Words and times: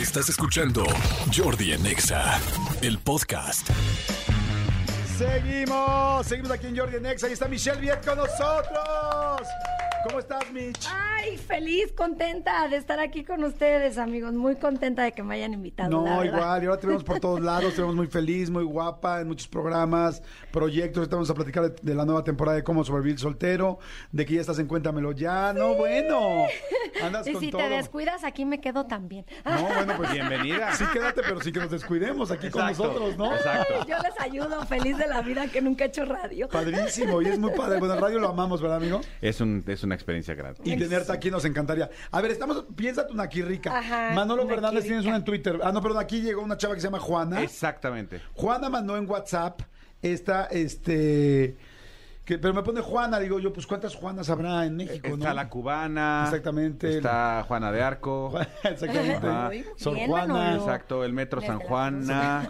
Estás 0.00 0.28
escuchando 0.28 0.84
Jordi 1.36 1.72
en 1.72 1.84
Exa, 1.84 2.40
el 2.82 2.98
podcast. 2.98 3.68
Seguimos, 5.18 6.24
seguimos 6.24 6.52
aquí 6.52 6.68
en 6.68 6.76
Jordi 6.76 7.00
Nexa 7.00 7.28
y 7.28 7.32
está 7.32 7.48
Michelle 7.48 7.80
Viet 7.80 8.06
con 8.06 8.16
nosotros. 8.16 9.48
¿Cómo 10.08 10.20
estás, 10.20 10.50
Mitch? 10.52 10.88
Ay, 10.90 11.36
feliz, 11.36 11.92
contenta 11.92 12.66
de 12.68 12.76
estar 12.78 12.98
aquí 12.98 13.24
con 13.24 13.44
ustedes, 13.44 13.98
amigos. 13.98 14.32
Muy 14.32 14.56
contenta 14.56 15.02
de 15.02 15.12
que 15.12 15.22
me 15.22 15.34
hayan 15.34 15.52
invitado. 15.52 15.90
No, 15.90 16.24
igual, 16.24 16.62
y 16.62 16.66
ahora 16.66 16.80
te 16.80 16.86
vemos 16.86 17.04
por 17.04 17.20
todos 17.20 17.40
lados, 17.42 17.74
te 17.74 17.82
vemos 17.82 17.94
muy 17.94 18.06
feliz, 18.06 18.48
muy 18.48 18.64
guapa, 18.64 19.20
en 19.20 19.28
muchos 19.28 19.48
programas, 19.48 20.22
proyectos. 20.50 21.10
Vamos 21.10 21.28
a 21.28 21.34
platicar 21.34 21.70
de, 21.70 21.76
de 21.82 21.94
la 21.94 22.06
nueva 22.06 22.24
temporada 22.24 22.56
de 22.56 22.64
cómo 22.64 22.84
sobrevivir 22.84 23.18
soltero, 23.18 23.80
de 24.10 24.24
que 24.24 24.34
ya 24.34 24.40
estás 24.40 24.58
en 24.60 24.66
Cuéntamelo 24.66 25.12
ya. 25.12 25.52
No, 25.52 25.74
bueno, 25.74 26.46
andas 27.02 27.26
Y 27.26 27.32
con 27.32 27.42
si 27.42 27.50
todo. 27.50 27.60
te 27.60 27.68
descuidas, 27.68 28.24
aquí 28.24 28.46
me 28.46 28.62
quedo 28.62 28.86
también. 28.86 29.26
No, 29.44 29.62
bueno, 29.62 29.92
pues 29.98 30.10
Bienvenida. 30.10 30.72
Sí, 30.72 30.84
quédate, 30.90 31.20
pero 31.20 31.38
sí 31.42 31.52
que 31.52 31.60
nos 31.60 31.70
descuidemos 31.70 32.30
aquí 32.30 32.48
con 32.48 32.66
nosotros, 32.66 33.18
¿no? 33.18 33.34
Exacto. 33.34 33.74
Ay, 33.82 33.88
yo 33.90 33.96
les 33.98 34.18
ayudo, 34.20 34.64
feliz 34.64 34.96
de 34.96 35.06
la 35.06 35.20
vida 35.20 35.48
que 35.48 35.60
nunca 35.60 35.84
he 35.84 35.88
hecho 35.88 36.06
radio. 36.06 36.48
Padrísimo, 36.48 37.20
y 37.20 37.26
es 37.26 37.38
muy 37.38 37.52
padre. 37.52 37.78
Bueno, 37.78 37.92
el 37.92 38.00
radio 38.00 38.18
lo 38.20 38.28
amamos, 38.28 38.62
¿verdad, 38.62 38.78
amigo? 38.78 39.02
Es, 39.20 39.42
un, 39.42 39.62
es 39.66 39.82
una 39.82 39.97
experiencia 39.98 40.34
grande. 40.34 40.60
Y 40.64 40.76
tenerte 40.76 41.12
aquí 41.12 41.30
nos 41.30 41.44
encantaría. 41.44 41.90
A 42.10 42.20
ver, 42.20 42.30
estamos, 42.30 42.64
piénsate 42.74 43.12
una 43.12 43.24
aquí 43.24 43.42
rica. 43.42 43.78
Ajá, 43.78 44.12
Manolo 44.14 44.44
una 44.44 44.54
Fernández 44.54 44.84
tienes 44.84 45.04
una 45.04 45.16
en 45.16 45.24
Twitter. 45.24 45.60
Ah, 45.62 45.72
no, 45.72 45.82
perdón, 45.82 46.00
aquí 46.02 46.20
llegó 46.20 46.42
una 46.42 46.56
chava 46.56 46.74
que 46.74 46.80
se 46.80 46.86
llama 46.86 47.00
Juana. 47.00 47.42
Exactamente. 47.42 48.20
Juana 48.34 48.68
mandó 48.70 48.96
en 48.96 49.08
WhatsApp 49.08 49.60
esta, 50.00 50.44
este, 50.46 51.56
que, 52.24 52.38
pero 52.38 52.52
me 52.52 52.62
pone 52.62 52.82
Juana, 52.82 53.18
digo 53.18 53.38
yo, 53.38 53.52
pues 53.52 53.66
cuántas 53.66 53.94
Juanas 53.94 54.28
habrá 54.28 54.66
en 54.66 54.76
México, 54.76 55.08
Está 55.08 55.28
¿no? 55.28 55.34
la 55.34 55.48
cubana. 55.48 56.24
Exactamente. 56.26 56.98
Está 56.98 57.42
Juana 57.48 57.72
de 57.72 57.82
Arco. 57.82 58.38
Exactamente. 58.64 59.64
Sor 59.76 59.94
bien, 59.94 60.10
Juana. 60.10 60.34
Manolo. 60.34 60.62
Exacto, 60.62 61.04
el 61.04 61.12
metro 61.14 61.40
San 61.40 61.58
Juana. 61.68 62.46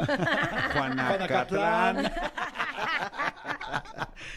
Juana 0.72 1.18
Catlán. 1.28 2.12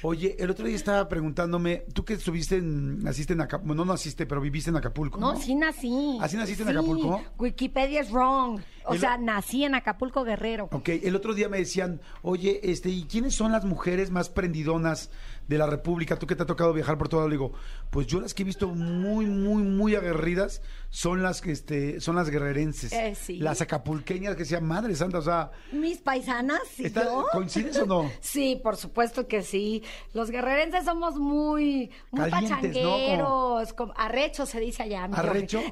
Oye, 0.03 0.35
el 0.39 0.49
otro 0.49 0.65
día 0.65 0.75
estaba 0.75 1.07
preguntándome, 1.07 1.85
tú 1.93 2.03
que 2.05 2.13
estuviste 2.13 2.57
en, 2.57 3.03
naciste 3.03 3.33
en 3.33 3.41
Acapulco, 3.41 3.75
no 3.75 3.85
naciste, 3.85 4.25
pero 4.25 4.41
viviste 4.41 4.69
en 4.69 4.77
Acapulco, 4.77 5.19
¿no? 5.19 5.33
No, 5.33 5.39
sí 5.39 5.55
nací. 5.55 6.17
¿Ah, 6.21 6.27
sí 6.27 6.37
naciste 6.37 6.63
en 6.63 6.69
Acapulco? 6.69 7.21
Wikipedia 7.37 8.01
es 8.01 8.11
wrong. 8.11 8.59
O 8.85 8.93
El- 8.93 8.99
sea, 8.99 9.17
nací 9.17 9.63
en 9.63 9.75
Acapulco 9.75 10.23
Guerrero. 10.23 10.67
Ok, 10.71 10.89
el 10.89 11.15
otro 11.15 11.33
día 11.33 11.49
me 11.49 11.57
decían, 11.59 12.01
oye, 12.23 12.59
este, 12.63 12.89
¿y 12.89 13.03
quiénes 13.03 13.35
son 13.35 13.51
las 13.51 13.63
mujeres 13.63 14.09
más 14.11 14.29
prendidonas 14.29 15.11
de 15.47 15.57
la 15.57 15.65
República? 15.67 16.17
Tú 16.17 16.27
que 16.27 16.35
te 16.35 16.43
ha 16.43 16.45
tocado 16.45 16.73
viajar 16.73 16.97
por 16.97 17.09
todo, 17.09 17.27
le 17.27 17.33
digo, 17.35 17.51
pues 17.89 18.07
yo 18.07 18.19
las 18.21 18.33
que 18.33 18.43
he 18.43 18.45
visto 18.45 18.67
muy, 18.69 19.25
muy, 19.25 19.63
muy 19.63 19.95
aguerridas 19.95 20.61
son 20.89 21.21
las 21.23 21.41
que, 21.41 21.51
este, 21.51 21.99
son 22.01 22.15
las 22.15 22.29
guerrerenses. 22.29 22.91
Eh, 22.93 23.15
sí. 23.15 23.37
Las 23.37 23.61
acapulqueñas 23.61 24.35
que 24.35 24.45
sean 24.45 24.65
madre 24.65 24.95
santa, 24.95 25.19
o 25.19 25.21
sea, 25.21 25.51
Mis 25.71 25.99
paisanas 25.99 26.61
y 26.79 26.85
¿está- 26.87 27.03
yo. 27.05 27.25
¿coincides 27.31 27.77
o 27.79 27.85
no? 27.85 28.11
Sí, 28.21 28.59
por 28.63 28.75
supuesto 28.77 29.27
que 29.27 29.41
sí. 29.41 29.83
Los 30.13 30.29
guerrerenses 30.31 30.85
somos 30.85 31.15
muy, 31.17 31.91
muy 32.11 32.29
Calientes, 32.29 32.51
¿no? 32.83 32.91
pachangueros, 32.91 33.73
como 33.73 33.93
arrechos 33.97 34.49
se 34.49 34.59
dice 34.59 34.83
allá. 34.83 35.05
¿Arrecho? 35.05 35.61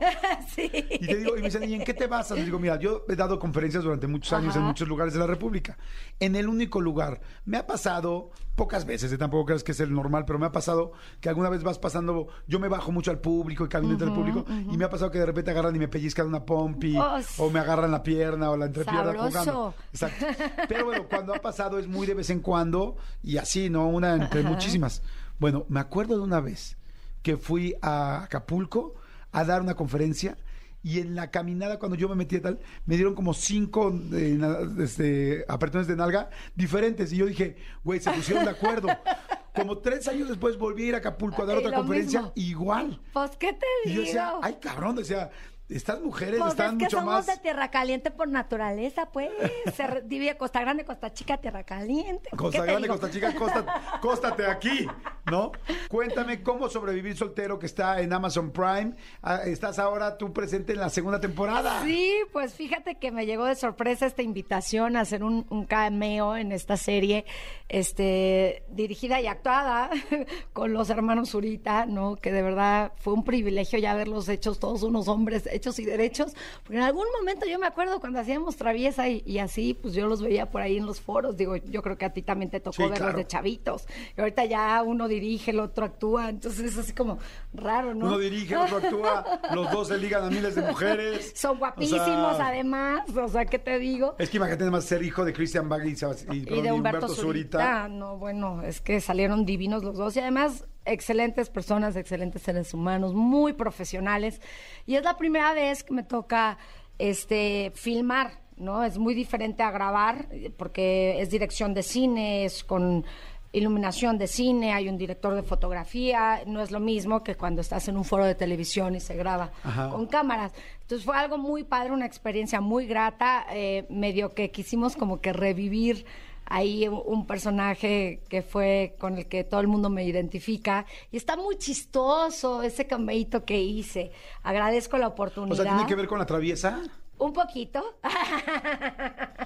Sí. 0.56 0.70
Y 0.74 1.06
te 1.06 1.16
digo, 1.18 1.38
y 1.38 1.42
me 1.42 1.48
dicen, 1.48 1.70
¿y 1.70 1.74
en 1.76 1.84
qué 1.84 1.94
te 1.94 2.08
basas? 2.08 2.38
Les 2.38 2.46
digo, 2.46 2.60
mira, 2.60 2.80
yo 2.80 3.06
he 3.08 3.16
dado 3.16 3.38
conferencias 3.40 3.84
durante 3.84 4.08
muchos 4.08 4.34
años 4.34 4.56
en 4.56 4.64
muchos 4.64 4.88
lugares 4.88 5.14
de 5.14 5.20
la 5.20 5.28
República. 5.28 5.78
En 6.20 6.36
el 6.36 6.48
único 6.48 6.82
lugar, 6.82 7.22
me 7.46 7.58
ha 7.58 7.68
pasado, 7.68 8.32
pocas 8.56 8.86
veces, 8.86 9.12
eh, 9.14 9.18
tampoco 9.18 9.46
crees 9.46 9.64
que 9.64 9.72
es 9.72 9.80
el 9.80 9.94
normal, 9.94 10.26
pero 10.26 10.38
me 10.38 10.46
ha 10.46 10.52
pasado 10.52 10.92
que 11.22 11.30
alguna 11.30 11.50
vez 11.50 11.64
vas 11.64 11.80
pasando, 11.80 12.28
yo 12.48 12.60
me 12.60 12.68
bajo 12.68 12.92
mucho 12.92 13.10
al 13.10 13.20
público 13.20 13.64
y 13.66 13.70
camino 13.70 13.94
entre 13.94 14.08
el 14.10 14.14
público, 14.14 14.46
y 14.50 14.76
me 14.78 14.84
ha 14.86 14.90
pasado 14.90 15.10
que 15.12 15.18
de 15.20 15.26
repente 15.26 15.52
agarran 15.52 15.76
y 15.76 15.80
me 15.80 15.88
pellizcan 15.88 16.28
una 16.28 16.44
pompi, 16.46 16.98
Oh, 16.98 17.22
sí. 17.22 17.42
o 17.42 17.50
me 17.50 17.60
agarran 17.60 17.90
la 17.92 18.04
pierna 18.04 18.50
o 18.52 18.58
la 18.58 18.66
entrepierna 18.66 19.14
Sabroso. 19.14 19.30
jugando. 19.30 19.74
Exacto. 19.94 20.26
Pero 20.68 20.86
bueno, 20.86 21.06
cuando 21.10 21.34
ha 21.34 21.40
pasado 21.40 21.80
es 21.80 21.88
muy 21.88 22.06
de 22.06 22.16
vez 22.16 22.30
en 22.32 22.42
cuando, 22.42 22.98
y 23.24 23.38
así, 23.38 23.70
¿no? 23.70 23.88
Una 23.88 24.14
entre 24.16 24.44
muchísimas. 24.44 25.02
Bueno, 25.40 25.66
me 25.70 25.80
acuerdo 25.80 26.18
de 26.18 26.24
una 26.24 26.42
vez 26.42 26.76
que 27.24 27.38
fui 27.38 27.76
a 27.82 28.24
Acapulco 28.24 28.94
a 29.32 29.46
dar 29.46 29.62
una 29.62 29.76
conferencia 29.76 30.38
y 30.82 31.00
en 31.00 31.16
la 31.16 31.30
caminada 31.30 31.78
cuando 31.80 31.98
yo 31.98 32.08
me 32.08 32.16
metí 32.16 32.38
a 32.38 32.42
tal 32.42 32.60
me 32.86 32.96
dieron 32.96 33.14
como 33.16 33.34
cinco 33.34 33.94
eh, 34.14 34.40
este, 34.80 35.44
apretones 35.48 35.88
de 35.88 35.96
nalga 35.96 36.30
diferentes 36.56 37.12
y 37.12 37.18
yo 37.18 37.26
dije 37.26 37.58
güey 37.84 38.00
se 38.00 38.12
pusieron 38.12 38.46
de 38.46 38.52
acuerdo 38.52 38.88
como 39.54 39.80
tres 39.80 40.08
años 40.08 40.30
después 40.30 40.58
volví 40.58 40.84
a 40.86 40.88
ir 40.88 40.96
a 40.96 41.00
Acapulco 41.00 41.42
a 41.44 41.46
dar 41.46 41.58
Y 41.58 41.60
otra 41.60 41.72
conferencia 41.74 42.20
mismo. 42.22 42.34
igual 42.36 43.02
Pues, 43.12 43.32
¿qué 43.38 43.54
te 43.54 43.66
y 43.84 43.90
digo? 43.90 44.02
yo 44.02 44.06
decía 44.06 44.34
ay 44.42 44.58
cabrón 44.62 44.96
decía 44.96 45.30
estas 45.70 46.02
mujeres 46.02 46.40
Pues 46.40 46.52
están 46.52 46.74
es 46.74 46.78
que 46.78 46.84
mucho 46.86 46.98
somos 46.98 47.14
más 47.14 47.26
de 47.28 47.38
tierra 47.38 47.70
caliente 47.70 48.10
por 48.10 48.28
naturaleza, 48.28 49.10
pues. 49.12 49.30
Se 49.76 50.02
divide 50.06 50.36
Costa 50.36 50.62
Grande, 50.62 50.84
Costa 50.84 51.14
Chica, 51.14 51.38
tierra 51.38 51.64
caliente. 51.64 52.30
Costa 52.36 52.60
¿Qué 52.60 52.66
te 52.66 52.72
Grande? 52.72 52.88
Costa 52.88 53.12
Chica, 53.12 53.36
Costa, 53.36 54.00
cóstate 54.02 54.48
aquí, 54.48 54.88
¿no? 55.30 55.52
Cuéntame 55.88 56.42
cómo 56.42 56.70
sobrevivir 56.70 57.16
soltero 57.16 57.60
que 57.60 57.68
está 57.68 58.02
en 58.02 58.12
Amazon 58.12 58.52
Prime. 58.52 58.96
Ah, 59.22 59.42
Estás 59.46 59.78
ahora 59.78 60.18
tú 60.18 60.34
presente 60.34 60.74
en 60.74 60.80
la 60.80 60.90
segunda 60.90 61.20
temporada. 61.20 61.84
Sí, 61.84 62.16
pues 62.32 62.54
fíjate 62.54 62.96
que 62.96 63.12
me 63.12 63.26
llegó 63.26 63.46
de 63.46 63.56
sorpresa 63.56 64.08
esta 64.08 64.24
invitación 64.24 64.96
a 64.96 65.02
hacer 65.02 65.24
un, 65.24 65.46
un 65.50 65.66
cameo 65.66 66.36
en 66.36 66.52
esta 66.52 66.78
serie, 66.78 67.26
este, 67.68 68.64
dirigida 68.70 69.22
y 69.22 69.28
actuada 69.28 69.90
con 70.54 70.74
los 70.74 70.90
hermanos 70.90 71.30
Zurita, 71.30 71.86
¿no? 71.86 72.16
Que 72.16 72.32
de 72.32 72.42
verdad 72.42 72.92
fue 72.98 73.14
un 73.14 73.24
privilegio 73.24 73.78
ya 73.78 73.94
verlos 73.94 74.30
hechos 74.30 74.60
todos 74.60 74.84
unos 74.84 75.08
hombres 75.08 75.46
hechos 75.60 75.78
y 75.80 75.86
derechos, 75.86 76.34
porque 76.64 76.78
en 76.78 76.84
algún 76.84 77.06
momento 77.20 77.46
yo 77.46 77.60
me 77.60 77.68
acuerdo 77.68 78.00
cuando 78.00 78.20
hacíamos 78.20 78.56
traviesa 78.56 79.08
y, 79.10 79.22
y 79.26 79.40
así, 79.40 79.74
pues 79.74 79.94
yo 79.94 80.08
los 80.08 80.22
veía 80.22 80.50
por 80.50 80.62
ahí 80.62 80.78
en 80.78 80.86
los 80.86 81.02
foros, 81.02 81.36
digo, 81.38 81.56
yo 81.58 81.82
creo 81.82 81.98
que 81.98 82.06
a 82.06 82.14
ti 82.14 82.22
también 82.22 82.50
te 82.50 82.60
tocó 82.60 82.76
Sí, 82.78 82.84
verlos 82.84 83.00
claro. 83.00 83.18
de 83.18 83.28
chavitos, 83.28 83.86
y 84.18 84.22
ahorita 84.22 84.46
ya 84.46 84.82
uno 84.84 85.08
dirige, 85.08 85.52
el 85.52 85.60
otro 85.60 85.86
actúa, 85.86 86.30
entonces 86.30 86.72
es 86.72 86.78
así 86.78 86.94
como 86.94 87.20
raro, 87.54 87.94
¿no? 87.94 88.06
Uno 88.08 88.18
dirige, 88.18 88.56
otro 88.56 88.78
actúa, 88.78 89.42
los 89.54 89.72
dos 89.72 89.88
se 89.90 89.98
ligan 89.98 90.24
a 90.24 90.30
miles 90.30 90.56
de 90.56 90.62
mujeres. 90.62 91.34
Son 91.36 91.58
O 91.58 91.60
guapísimos 91.60 92.38
sea, 92.38 92.48
además, 92.48 93.10
o 93.16 93.28
sea, 93.28 93.46
¿qué 93.46 93.60
te 93.60 93.78
digo? 93.80 94.16
Es 94.18 94.30
que 94.30 94.38
imagínate 94.38 94.64
nada 94.64 94.72
más 94.78 94.86
ser 94.86 95.04
hijo 95.04 95.26
de 95.26 95.34
Christian 95.34 95.68
Bag 95.68 95.86
y, 95.86 95.90
y, 95.90 96.38
y 96.38 96.62
de 96.62 96.68
y 96.68 96.72
Humberto, 96.72 97.08
Zurita. 97.10 97.88
No, 97.90 98.18
bueno, 98.18 98.62
es 98.64 98.82
que 98.82 99.02
salieron 99.02 99.46
divinos 99.46 99.84
los 99.84 99.98
dos 99.98 100.16
y 100.16 100.20
además 100.20 100.66
excelentes 100.90 101.50
personas, 101.50 101.96
excelentes 101.96 102.42
seres 102.42 102.74
humanos, 102.74 103.14
muy 103.14 103.54
profesionales. 103.54 104.42
Y 104.86 104.96
es 104.96 105.04
la 105.04 105.18
primera 105.18 105.54
vez 105.54 105.84
que 105.84 105.94
me 105.94 106.04
toca 106.04 106.58
este 106.98 107.72
filmar, 107.76 108.40
¿no? 108.58 108.84
Es 108.84 108.98
muy 108.98 109.14
diferente 109.14 109.64
a 109.64 109.72
grabar 109.72 110.28
porque 110.58 111.22
es 111.22 111.30
dirección 111.30 111.74
de 111.74 111.84
cine, 111.84 112.46
es 112.46 112.64
con 112.64 113.06
iluminación 113.52 114.18
de 114.18 114.28
cine, 114.28 114.74
hay 114.74 114.90
un 114.90 114.98
director 114.98 115.34
de 115.34 115.42
fotografía, 115.42 116.42
no 116.46 116.62
es 116.62 116.70
lo 116.70 116.80
mismo 116.80 117.24
que 117.24 117.36
cuando 117.36 117.62
estás 117.62 117.88
en 117.88 117.98
un 117.98 118.06
foro 118.06 118.26
de 118.26 118.36
televisión 118.36 118.96
y 118.96 119.00
se 119.00 119.16
graba 119.16 119.52
Ajá. 119.64 119.90
con 119.90 120.06
cámaras. 120.06 120.54
Entonces 120.82 121.04
fue 121.04 121.18
algo 121.18 121.38
muy 121.38 121.64
padre, 121.64 121.92
una 121.92 122.06
experiencia 122.06 122.62
muy 122.62 122.86
grata, 122.86 123.46
eh, 123.52 123.88
medio 123.90 124.36
que 124.36 124.52
quisimos 124.52 124.96
como 124.96 125.20
que 125.20 125.34
revivir 125.34 126.06
ahí 126.50 126.88
un- 126.88 127.26
personaje 127.28 128.22
que 128.28 128.42
fue 128.42 128.96
con 129.00 129.18
el 129.18 129.28
que 129.28 129.44
todo 129.44 129.60
el 129.62 129.68
mundo 129.68 129.90
me 129.90 130.04
identifica 130.04 130.86
y 131.12 131.18
está 131.18 131.38
muy 131.38 131.58
chistoso 131.58 132.64
ese 132.64 132.88
cameíto 132.88 133.46
que 133.46 133.60
hice. 133.62 134.12
Agradezco 134.44 134.98
la 134.98 135.08
O 135.08 135.12
oportunidad. 135.12 135.56
sea, 135.64 135.74
¿tiene 135.76 135.88
que 135.88 135.96
ver 135.96 136.08
con 136.08 136.18
la 136.20 136.26
traviesa? 136.26 136.82
Un 137.20 137.34
poquito. 137.34 137.84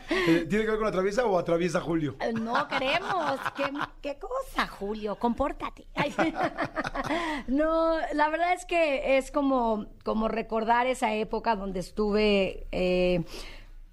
Eh, 0.09 0.45
¿Tiene 0.47 0.63
que 0.65 0.69
ver 0.71 0.77
con 0.77 0.85
la 0.85 0.91
traviesa 0.91 1.25
o 1.25 1.37
atraviesa 1.39 1.81
Julio? 1.81 2.15
No 2.39 2.67
queremos. 2.67 3.39
¿Qué, 3.55 3.63
qué 4.01 4.17
cosa, 4.19 4.67
Julio? 4.67 5.15
Compórtate. 5.17 5.85
No, 7.47 7.97
la 8.13 8.29
verdad 8.29 8.53
es 8.53 8.65
que 8.65 9.17
es 9.17 9.31
como, 9.31 9.87
como 10.05 10.27
recordar 10.27 10.87
esa 10.87 11.13
época 11.13 11.55
donde 11.55 11.79
estuve 11.81 12.67
eh, 12.71 13.23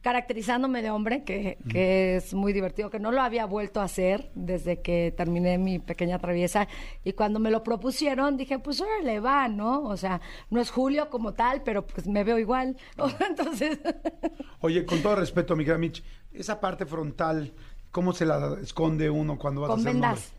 caracterizándome 0.02 0.82
de 0.82 0.90
hombre, 0.90 1.24
que, 1.24 1.58
que 1.68 2.16
es 2.16 2.32
muy 2.32 2.52
divertido, 2.52 2.90
que 2.90 2.98
no 2.98 3.12
lo 3.12 3.20
había 3.20 3.44
vuelto 3.44 3.80
a 3.80 3.84
hacer 3.84 4.30
desde 4.34 4.80
que 4.80 5.12
terminé 5.16 5.58
mi 5.58 5.78
pequeña 5.78 6.18
traviesa. 6.18 6.68
Y 7.04 7.12
cuando 7.12 7.38
me 7.38 7.50
lo 7.50 7.62
propusieron, 7.62 8.36
dije, 8.36 8.58
pues 8.58 8.80
órale, 8.80 9.20
va, 9.20 9.48
¿no? 9.48 9.82
O 9.82 9.96
sea, 9.96 10.20
no 10.48 10.60
es 10.60 10.70
Julio 10.70 11.10
como 11.10 11.34
tal, 11.34 11.62
pero 11.62 11.86
pues 11.86 12.06
me 12.06 12.24
veo 12.24 12.38
igual. 12.38 12.76
Entonces... 13.28 13.78
Oye, 14.60 14.86
con 14.86 15.02
todo 15.02 15.16
respeto, 15.16 15.54
mi 15.54 15.64
gran 15.64 15.80
Mitch, 15.80 16.02
esa 16.32 16.60
parte 16.60 16.86
frontal, 16.86 17.52
¿cómo 17.90 18.12
se 18.12 18.24
la 18.24 18.56
esconde 18.62 19.10
uno 19.10 19.38
cuando 19.38 19.60
vas 19.60 19.70
Con 19.70 19.80
a 19.80 19.82
hacer 19.82 19.92
vendas. 19.92 20.32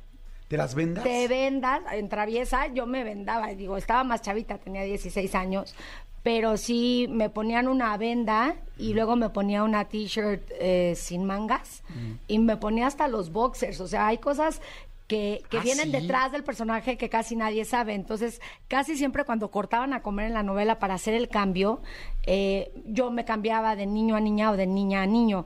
¿Te 0.47 0.57
las 0.57 0.75
vendas? 0.75 1.05
Te 1.05 1.29
vendas, 1.29 1.81
en 1.93 2.09
traviesa 2.09 2.67
yo 2.67 2.85
me 2.85 3.05
vendaba, 3.05 3.47
digo, 3.53 3.77
estaba 3.77 4.03
más 4.03 4.21
chavita, 4.21 4.57
tenía 4.57 4.83
16 4.83 5.33
años, 5.33 5.73
pero 6.23 6.57
sí 6.57 7.07
me 7.09 7.29
ponían 7.29 7.67
una 7.67 7.95
venda 7.97 8.55
y 8.77 8.93
luego 8.93 9.15
me 9.15 9.29
ponía 9.29 9.63
una 9.63 9.85
t-shirt 9.85 10.43
eh, 10.59 10.93
sin 10.95 11.25
mangas 11.25 11.83
y 12.27 12.39
me 12.39 12.57
ponía 12.57 12.87
hasta 12.87 13.07
los 13.07 13.31
boxers, 13.31 13.81
o 13.81 13.87
sea, 13.87 14.07
hay 14.07 14.17
cosas 14.17 14.61
que, 15.07 15.43
que 15.49 15.57
¿Ah, 15.57 15.61
vienen 15.61 15.87
sí? 15.87 15.91
detrás 15.91 16.31
del 16.31 16.43
personaje 16.43 16.97
que 16.97 17.09
casi 17.09 17.35
nadie 17.35 17.65
sabe. 17.65 17.95
Entonces, 17.95 18.39
casi 18.69 18.95
siempre 18.95 19.25
cuando 19.25 19.51
cortaban 19.51 19.91
a 19.91 20.01
comer 20.01 20.27
en 20.27 20.33
la 20.33 20.41
novela 20.41 20.79
para 20.79 20.93
hacer 20.93 21.13
el 21.13 21.27
cambio, 21.27 21.81
eh, 22.25 22.71
yo 22.85 23.11
me 23.11 23.25
cambiaba 23.25 23.75
de 23.75 23.87
niño 23.87 24.15
a 24.15 24.21
niña 24.21 24.51
o 24.51 24.55
de 24.55 24.67
niña 24.67 25.01
a 25.01 25.07
niño. 25.07 25.45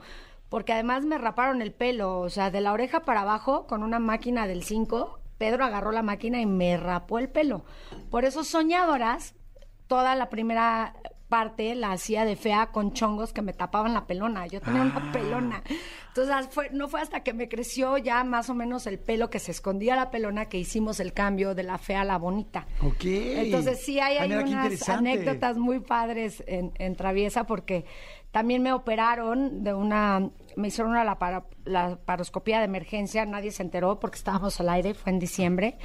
Porque 0.50 0.74
además 0.74 1.04
me 1.04 1.18
raparon 1.18 1.64
el 1.64 1.72
pelo, 1.72 2.20
o 2.20 2.30
sea, 2.30 2.52
de 2.52 2.62
la 2.62 2.74
oreja 2.74 3.00
para 3.00 3.22
abajo 3.22 3.66
con 3.66 3.82
una 3.82 3.98
máquina 3.98 4.46
del 4.46 4.64
5. 4.64 5.20
Pedro 5.40 5.66
agarró 5.66 5.92
la 5.92 6.04
máquina 6.04 6.40
y 6.40 6.46
me 6.46 6.78
rapó 6.78 7.18
el 7.18 7.28
pelo. 7.28 7.66
Por 8.12 8.24
eso 8.24 8.44
soñadoras, 8.44 9.34
toda 9.88 10.16
la 10.16 10.30
primera 10.30 10.96
parte 11.28 11.74
la 11.74 11.92
hacía 11.92 12.24
de 12.24 12.36
fea 12.36 12.68
con 12.68 12.94
chongos 12.94 13.34
que 13.34 13.42
me 13.42 13.52
tapaban 13.52 13.94
la 13.96 14.06
pelona. 14.06 14.46
Yo 14.46 14.62
tenía 14.62 14.82
Ah. 14.84 14.86
una 14.96 15.12
pelona. 15.12 15.64
Entonces 16.10 16.48
fue, 16.52 16.70
no 16.70 16.88
fue 16.88 17.02
hasta 17.02 17.24
que 17.24 17.34
me 17.34 17.50
creció 17.50 17.98
ya 17.98 18.24
más 18.24 18.50
o 18.50 18.54
menos 18.54 18.86
el 18.88 19.00
pelo 19.00 19.30
que 19.32 19.40
se 19.40 19.52
escondía 19.52 19.96
la 19.96 20.12
pelona 20.12 20.46
que 20.46 20.58
hicimos 20.60 21.00
el 21.00 21.14
cambio 21.14 21.56
de 21.56 21.64
la 21.64 21.78
fea 21.80 22.02
a 22.02 22.06
la 22.06 22.18
bonita. 22.20 22.68
Ok. 22.84 23.04
Entonces 23.06 23.84
sí 23.84 24.00
hay, 24.00 24.18
Ay, 24.18 24.20
hay 24.20 24.30
mira 24.30 24.44
qué 24.44 24.50
unas 24.52 24.90
anécdotas 24.90 25.58
muy 25.58 25.80
padres 25.80 26.44
en, 26.48 26.72
en 26.78 26.96
Traviesa 26.96 27.46
porque 27.46 27.86
también 28.32 28.62
me 28.62 28.72
operaron 28.72 29.64
de 29.64 29.74
una, 29.74 30.30
me 30.56 30.68
hicieron 30.68 30.92
una 30.92 31.04
lapara- 31.04 31.48
laparoscopía 31.66 32.60
de 32.60 32.66
emergencia, 32.66 33.26
nadie 33.26 33.52
se 33.52 33.64
enteró 33.64 34.00
porque 34.00 34.18
estábamos 34.18 34.60
al 34.60 34.70
aire, 34.70 34.94
fue 34.94 35.12
en 35.12 35.20
diciembre. 35.20 35.80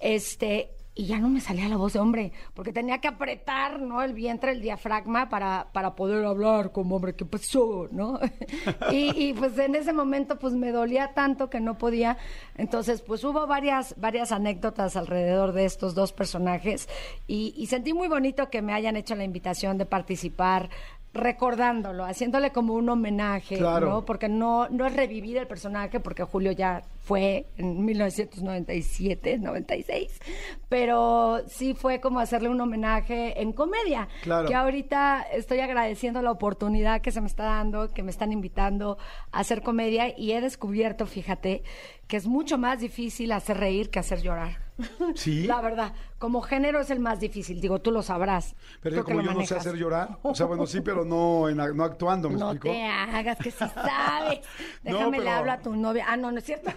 Este, 0.00 0.72
y 0.94 1.06
ya 1.06 1.18
no 1.18 1.28
me 1.28 1.40
salía 1.40 1.68
la 1.68 1.76
voz 1.76 1.94
de 1.94 2.00
hombre, 2.00 2.32
porque 2.54 2.72
tenía 2.72 2.98
que 2.98 3.08
apretar, 3.08 3.80
¿no? 3.80 4.02
El 4.02 4.12
vientre, 4.12 4.52
el 4.52 4.60
diafragma 4.60 5.28
para, 5.28 5.68
para 5.72 5.94
poder 5.94 6.24
hablar 6.24 6.70
como 6.70 6.96
hombre, 6.96 7.14
¿qué 7.14 7.24
pasó? 7.24 7.88
¿no? 7.90 8.20
y, 8.92 9.28
y, 9.28 9.32
pues 9.32 9.56
en 9.58 9.74
ese 9.74 9.92
momento 9.92 10.38
pues 10.38 10.54
me 10.54 10.70
dolía 10.70 11.12
tanto 11.14 11.48
que 11.48 11.60
no 11.60 11.78
podía. 11.78 12.18
Entonces 12.56 13.00
pues 13.00 13.24
hubo 13.24 13.46
varias, 13.46 13.94
varias 13.98 14.32
anécdotas 14.32 14.96
alrededor 14.96 15.52
de 15.52 15.64
estos 15.64 15.94
dos 15.94 16.12
personajes 16.12 16.88
y, 17.26 17.54
y 17.56 17.66
sentí 17.66 17.94
muy 17.94 18.08
bonito 18.08 18.50
que 18.50 18.62
me 18.62 18.74
hayan 18.74 18.96
hecho 18.96 19.14
la 19.14 19.24
invitación 19.24 19.78
de 19.78 19.86
participar 19.86 20.68
recordándolo, 21.14 22.04
haciéndole 22.04 22.52
como 22.52 22.74
un 22.74 22.88
homenaje, 22.88 23.56
Claro. 23.58 23.88
¿no? 23.88 24.04
Porque 24.04 24.28
no, 24.28 24.68
no 24.70 24.86
es 24.86 24.94
revivir 24.96 25.36
el 25.36 25.46
personaje, 25.46 26.00
porque 26.00 26.22
Julio 26.24 26.52
ya 26.52 26.82
fue 27.00 27.46
en 27.56 27.84
1997, 27.84 29.38
96, 29.38 30.20
pero 30.68 31.42
sí 31.48 31.74
fue 31.74 32.00
como 32.00 32.20
hacerle 32.20 32.48
un 32.48 32.60
homenaje 32.60 33.40
en 33.42 33.52
comedia, 33.52 34.08
Claro. 34.22 34.48
que 34.48 34.54
ahorita 34.54 35.22
estoy 35.32 35.60
agradeciendo 35.60 36.22
la 36.22 36.30
oportunidad 36.30 37.00
que 37.00 37.10
se 37.12 37.20
me 37.20 37.26
está 37.26 37.44
dando, 37.44 37.92
que 37.92 38.02
me 38.02 38.10
están 38.10 38.32
invitando 38.32 38.98
a 39.32 39.40
hacer 39.40 39.62
comedia 39.62 40.18
y 40.18 40.32
he 40.32 40.40
descubierto, 40.40 41.06
fíjate, 41.06 41.62
que 42.06 42.16
es 42.16 42.26
mucho 42.26 42.58
más 42.58 42.80
difícil 42.80 43.32
hacer 43.32 43.58
reír 43.58 43.90
que 43.90 43.98
hacer 43.98 44.22
llorar. 44.22 44.58
¿Sí? 45.14 45.44
La 45.46 45.60
verdad, 45.60 45.92
como 46.18 46.40
género 46.40 46.80
es 46.80 46.90
el 46.90 46.98
más 47.00 47.20
difícil, 47.20 47.60
digo, 47.60 47.80
tú 47.80 47.90
lo 47.90 48.02
sabrás. 48.02 48.54
Pero 48.80 48.96
que 49.04 49.12
como 49.12 49.20
yo 49.22 49.32
no 49.34 49.44
sé 49.46 49.54
hacer 49.56 49.74
llorar. 49.76 50.18
O 50.22 50.34
sea, 50.34 50.46
bueno, 50.46 50.66
sí, 50.66 50.80
pero 50.80 51.04
no, 51.06 51.48
en, 51.48 51.56
no 51.56 51.84
actuando, 51.84 52.30
¿me 52.30 52.36
No 52.38 52.52
explico? 52.52 52.74
te 52.74 52.82
hagas 52.84 53.38
que 53.38 53.50
sí 53.50 53.58
sabes. 53.58 54.40
No, 54.84 54.92
Déjame 54.98 55.18
le 55.18 55.24
pero- 55.24 55.36
hablo 55.36 55.52
a 55.52 55.58
tu 55.60 55.74
novia. 55.76 56.06
Ah, 56.08 56.16
no, 56.16 56.32
no 56.32 56.38
es 56.38 56.44
cierto. 56.44 56.70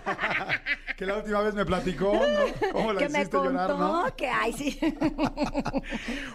que 0.97 1.05
la 1.05 1.17
última 1.17 1.41
vez 1.41 1.55
me 1.55 1.65
platicó, 1.65 2.13
¿no? 2.13 2.69
¿Cómo 2.71 2.93
la 2.93 2.99
que 2.99 3.09
me 3.09 3.19
hiciste 3.19 3.37
contó 3.37 3.51
llorar, 3.51 3.69
no? 3.77 4.15
que 4.15 4.27
ay 4.27 4.53
sí. 4.53 4.79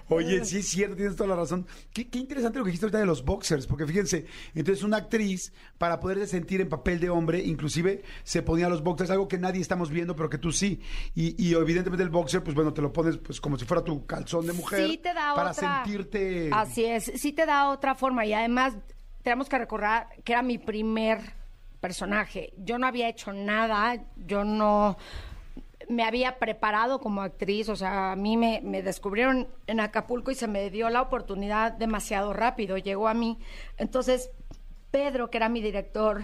Oye, 0.08 0.44
sí 0.44 0.58
es 0.58 0.68
cierto, 0.68 0.96
tienes 0.96 1.16
toda 1.16 1.30
la 1.30 1.36
razón. 1.36 1.66
Qué, 1.92 2.08
qué 2.08 2.18
interesante 2.18 2.58
lo 2.58 2.64
que 2.64 2.70
dijiste 2.70 2.86
ahorita 2.86 2.98
de 2.98 3.06
los 3.06 3.24
boxers, 3.24 3.66
porque 3.66 3.86
fíjense, 3.86 4.26
entonces 4.54 4.84
una 4.84 4.98
actriz, 4.98 5.52
para 5.78 6.00
poderse 6.00 6.26
sentir 6.26 6.60
en 6.60 6.68
papel 6.68 7.00
de 7.00 7.10
hombre, 7.10 7.38
inclusive 7.40 8.02
se 8.24 8.42
ponía 8.42 8.68
los 8.68 8.82
boxers, 8.82 9.10
algo 9.10 9.28
que 9.28 9.38
nadie 9.38 9.60
estamos 9.60 9.90
viendo, 9.90 10.16
pero 10.16 10.28
que 10.28 10.38
tú 10.38 10.52
sí. 10.52 10.80
Y, 11.14 11.42
y 11.42 11.54
evidentemente 11.60 12.02
el 12.02 12.10
boxer, 12.10 12.42
pues 12.42 12.54
bueno, 12.54 12.72
te 12.72 12.82
lo 12.82 12.92
pones 12.92 13.16
pues 13.18 13.40
como 13.40 13.56
si 13.58 13.64
fuera 13.64 13.82
tu 13.82 14.06
calzón 14.06 14.46
de 14.46 14.52
mujer. 14.52 14.86
Sí 14.88 14.98
te 14.98 15.14
da 15.14 15.34
Para 15.34 15.50
otra. 15.50 15.84
sentirte... 15.84 16.50
Así 16.52 16.84
es, 16.84 17.04
sí 17.16 17.32
te 17.32 17.46
da 17.46 17.70
otra 17.70 17.94
forma 17.94 18.24
y 18.26 18.32
además 18.32 18.74
tenemos 19.22 19.48
que 19.48 19.58
recordar 19.58 20.08
que 20.24 20.32
era 20.32 20.42
mi 20.42 20.58
primer 20.58 21.18
personaje. 21.80 22.52
Yo 22.58 22.78
no 22.78 22.86
había 22.86 23.08
hecho 23.08 23.32
nada, 23.32 24.02
yo 24.16 24.44
no 24.44 24.96
me 25.88 26.04
había 26.04 26.38
preparado 26.38 27.00
como 27.00 27.22
actriz, 27.22 27.68
o 27.68 27.76
sea, 27.76 28.12
a 28.12 28.16
mí 28.16 28.36
me, 28.36 28.60
me 28.62 28.82
descubrieron 28.82 29.48
en 29.66 29.80
Acapulco 29.80 30.30
y 30.30 30.34
se 30.34 30.46
me 30.46 30.70
dio 30.70 30.88
la 30.88 31.02
oportunidad 31.02 31.72
demasiado 31.72 32.32
rápido, 32.32 32.78
llegó 32.78 33.08
a 33.08 33.14
mí. 33.14 33.38
Entonces, 33.76 34.30
Pedro, 34.90 35.30
que 35.30 35.38
era 35.38 35.48
mi 35.48 35.60
director 35.60 36.22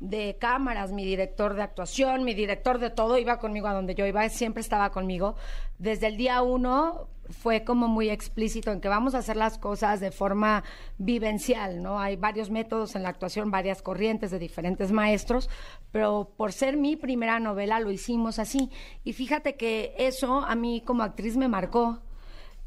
de 0.00 0.36
cámaras, 0.40 0.92
mi 0.92 1.04
director 1.04 1.54
de 1.54 1.62
actuación, 1.62 2.24
mi 2.24 2.34
director 2.34 2.78
de 2.78 2.90
todo, 2.90 3.18
iba 3.18 3.38
conmigo 3.38 3.68
a 3.68 3.74
donde 3.74 3.94
yo 3.94 4.06
iba, 4.06 4.28
siempre 4.28 4.60
estaba 4.60 4.90
conmigo. 4.90 5.36
Desde 5.78 6.08
el 6.08 6.16
día 6.16 6.42
uno 6.42 7.08
fue 7.30 7.64
como 7.64 7.88
muy 7.88 8.10
explícito 8.10 8.72
en 8.72 8.80
que 8.80 8.88
vamos 8.88 9.14
a 9.14 9.18
hacer 9.18 9.36
las 9.36 9.58
cosas 9.58 10.00
de 10.00 10.10
forma 10.10 10.64
vivencial, 10.96 11.82
¿no? 11.82 12.00
Hay 12.00 12.16
varios 12.16 12.50
métodos 12.50 12.96
en 12.96 13.02
la 13.02 13.10
actuación, 13.10 13.50
varias 13.50 13.82
corrientes 13.82 14.30
de 14.30 14.38
diferentes 14.38 14.92
maestros, 14.92 15.50
pero 15.92 16.32
por 16.36 16.52
ser 16.52 16.76
mi 16.76 16.96
primera 16.96 17.38
novela 17.38 17.80
lo 17.80 17.90
hicimos 17.90 18.38
así. 18.38 18.70
Y 19.04 19.12
fíjate 19.12 19.56
que 19.56 19.94
eso 19.98 20.40
a 20.40 20.54
mí 20.54 20.82
como 20.84 21.02
actriz 21.02 21.36
me 21.36 21.48
marcó. 21.48 22.00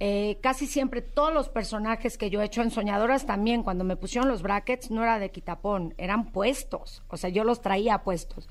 Eh, 0.04 0.40
casi 0.42 0.66
siempre 0.66 1.04
todos 1.04 1.32
los 1.32 1.48
personajes 1.48 2.18
que 2.18 2.32
yo 2.32 2.42
he 2.42 2.46
hecho 2.46 2.64
en 2.64 2.72
Soñadoras 2.72 3.28
también, 3.28 3.62
cuando 3.62 3.84
me 3.84 3.96
pusieron 3.96 4.28
los 4.28 4.42
brackets, 4.42 4.90
no 4.90 5.04
era 5.04 5.20
de 5.20 5.30
quitapón, 5.30 5.94
eran 6.00 6.32
puestos. 6.32 7.04
O 7.08 7.18
sea, 7.18 7.30
yo 7.30 7.44
los 7.44 7.62
traía 7.62 8.00
puestos. 8.00 8.50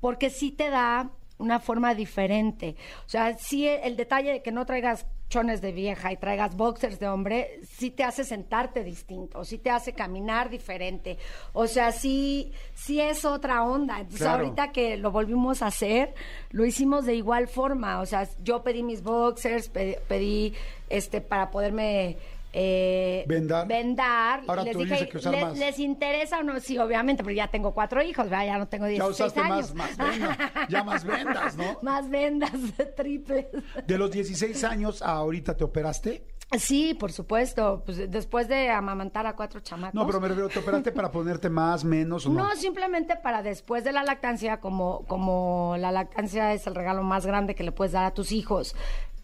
Porque 0.00 0.28
sí 0.28 0.50
te 0.50 0.68
da 0.68 1.10
una 1.38 1.60
forma 1.60 1.94
diferente. 1.94 2.76
O 3.06 3.08
sea, 3.08 3.38
sí 3.38 3.66
el 3.66 3.96
detalle 3.96 4.32
de 4.32 4.42
que 4.42 4.52
no 4.52 4.66
traigas 4.66 5.06
chones 5.32 5.62
de 5.62 5.72
vieja 5.72 6.12
y 6.12 6.16
traigas 6.18 6.54
boxers 6.56 7.00
de 7.00 7.08
hombre, 7.08 7.60
sí 7.66 7.90
te 7.90 8.04
hace 8.04 8.22
sentarte 8.22 8.84
distinto, 8.84 9.44
sí 9.44 9.56
te 9.56 9.70
hace 9.70 9.94
caminar 9.94 10.50
diferente. 10.50 11.16
O 11.54 11.66
sea, 11.66 11.90
sí, 11.90 12.52
sí 12.74 13.00
es 13.00 13.24
otra 13.24 13.64
onda. 13.64 13.96
Entonces, 13.96 14.20
Claro. 14.20 14.44
ahorita 14.44 14.72
que 14.72 14.98
lo 14.98 15.10
volvimos 15.10 15.62
a 15.62 15.68
hacer, 15.68 16.14
lo 16.50 16.66
hicimos 16.66 17.06
de 17.06 17.14
igual 17.14 17.48
forma. 17.48 18.00
O 18.00 18.06
sea, 18.06 18.28
yo 18.42 18.62
pedí 18.62 18.82
mis 18.82 19.02
boxers, 19.02 19.68
pe- 19.70 19.98
pedí 20.06 20.52
este 20.90 21.20
para 21.22 21.50
poderme 21.50 22.16
eh, 22.52 23.24
Vendar. 23.26 23.66
vendar. 23.66 24.42
Ahora 24.46 24.62
les 24.64 24.72
tú 24.74 24.80
dije, 24.80 24.94
dices 24.94 25.08
que 25.08 25.16
usar 25.18 25.32
"¿Le- 25.32 25.44
más". 25.44 25.58
¿les 25.58 25.78
interesa 25.78 26.38
o 26.38 26.42
no? 26.42 26.60
Sí, 26.60 26.76
obviamente, 26.78 27.22
pero 27.24 27.34
ya 27.34 27.48
tengo 27.48 27.72
cuatro 27.72 28.02
hijos, 28.02 28.28
¿verdad? 28.28 28.46
ya 28.46 28.58
no 28.58 28.68
tengo 28.68 28.84
Ya 28.86 28.90
16 29.06 29.10
usaste 29.32 29.40
años. 29.40 29.74
más, 29.74 29.96
más 29.96 30.10
vendas, 30.10 30.38
ya 30.68 30.84
más 30.84 31.04
vendas, 31.04 31.56
¿no? 31.56 31.78
más 31.82 32.10
vendas 32.10 32.52
triples. 32.96 33.46
De 33.86 33.98
los 33.98 34.10
16 34.10 34.64
años 34.64 35.02
a 35.02 35.12
ahorita 35.12 35.56
te 35.56 35.64
operaste. 35.64 36.26
Sí, 36.58 36.92
por 36.92 37.12
supuesto. 37.12 37.82
Pues 37.86 38.10
después 38.10 38.46
de 38.46 38.68
amamantar 38.68 39.26
a 39.26 39.34
cuatro 39.34 39.60
chamacos. 39.60 39.94
No, 39.94 40.04
pero 40.06 40.20
me 40.20 40.28
refiero, 40.28 40.50
¿te 40.50 40.58
operaste 40.58 40.92
para 40.92 41.10
ponerte 41.10 41.48
más, 41.48 41.82
menos 41.82 42.26
o 42.26 42.30
no? 42.30 42.46
No, 42.48 42.56
simplemente 42.56 43.16
para 43.16 43.42
después 43.42 43.84
de 43.84 43.92
la 43.92 44.02
lactancia, 44.04 44.60
como, 44.60 45.06
como 45.06 45.76
la 45.78 45.90
lactancia 45.90 46.52
es 46.52 46.66
el 46.66 46.74
regalo 46.74 47.02
más 47.02 47.24
grande 47.24 47.54
que 47.54 47.62
le 47.62 47.72
puedes 47.72 47.92
dar 47.92 48.04
a 48.04 48.12
tus 48.12 48.32
hijos. 48.32 48.76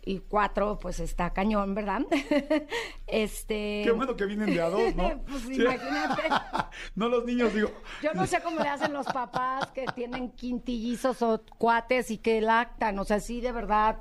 Y 0.08 0.20
cuatro, 0.20 0.78
pues 0.78 1.00
está 1.00 1.34
cañón, 1.34 1.74
¿verdad? 1.74 2.00
este. 3.06 3.82
Qué 3.84 3.90
bueno 3.90 4.16
que 4.16 4.24
vienen 4.24 4.46
de 4.54 4.62
a 4.62 4.70
dos, 4.70 4.94
¿no? 4.94 5.22
Pues, 5.28 5.42
Sí. 5.42 5.56
imagínate. 5.56 6.22
no 6.94 7.10
los 7.10 7.26
niños, 7.26 7.52
digo. 7.52 7.70
Yo 8.02 8.14
no 8.14 8.26
sé 8.26 8.40
cómo 8.40 8.58
le 8.58 8.70
hacen 8.70 8.94
los 8.94 9.04
papás 9.04 9.70
que 9.72 9.84
tienen 9.94 10.30
quintillizos 10.30 11.20
o 11.20 11.42
cuates 11.58 12.10
y 12.10 12.16
que 12.16 12.40
lactan. 12.40 12.98
O 12.98 13.04
sea, 13.04 13.20
sí, 13.20 13.42
de 13.42 13.52
verdad, 13.52 13.98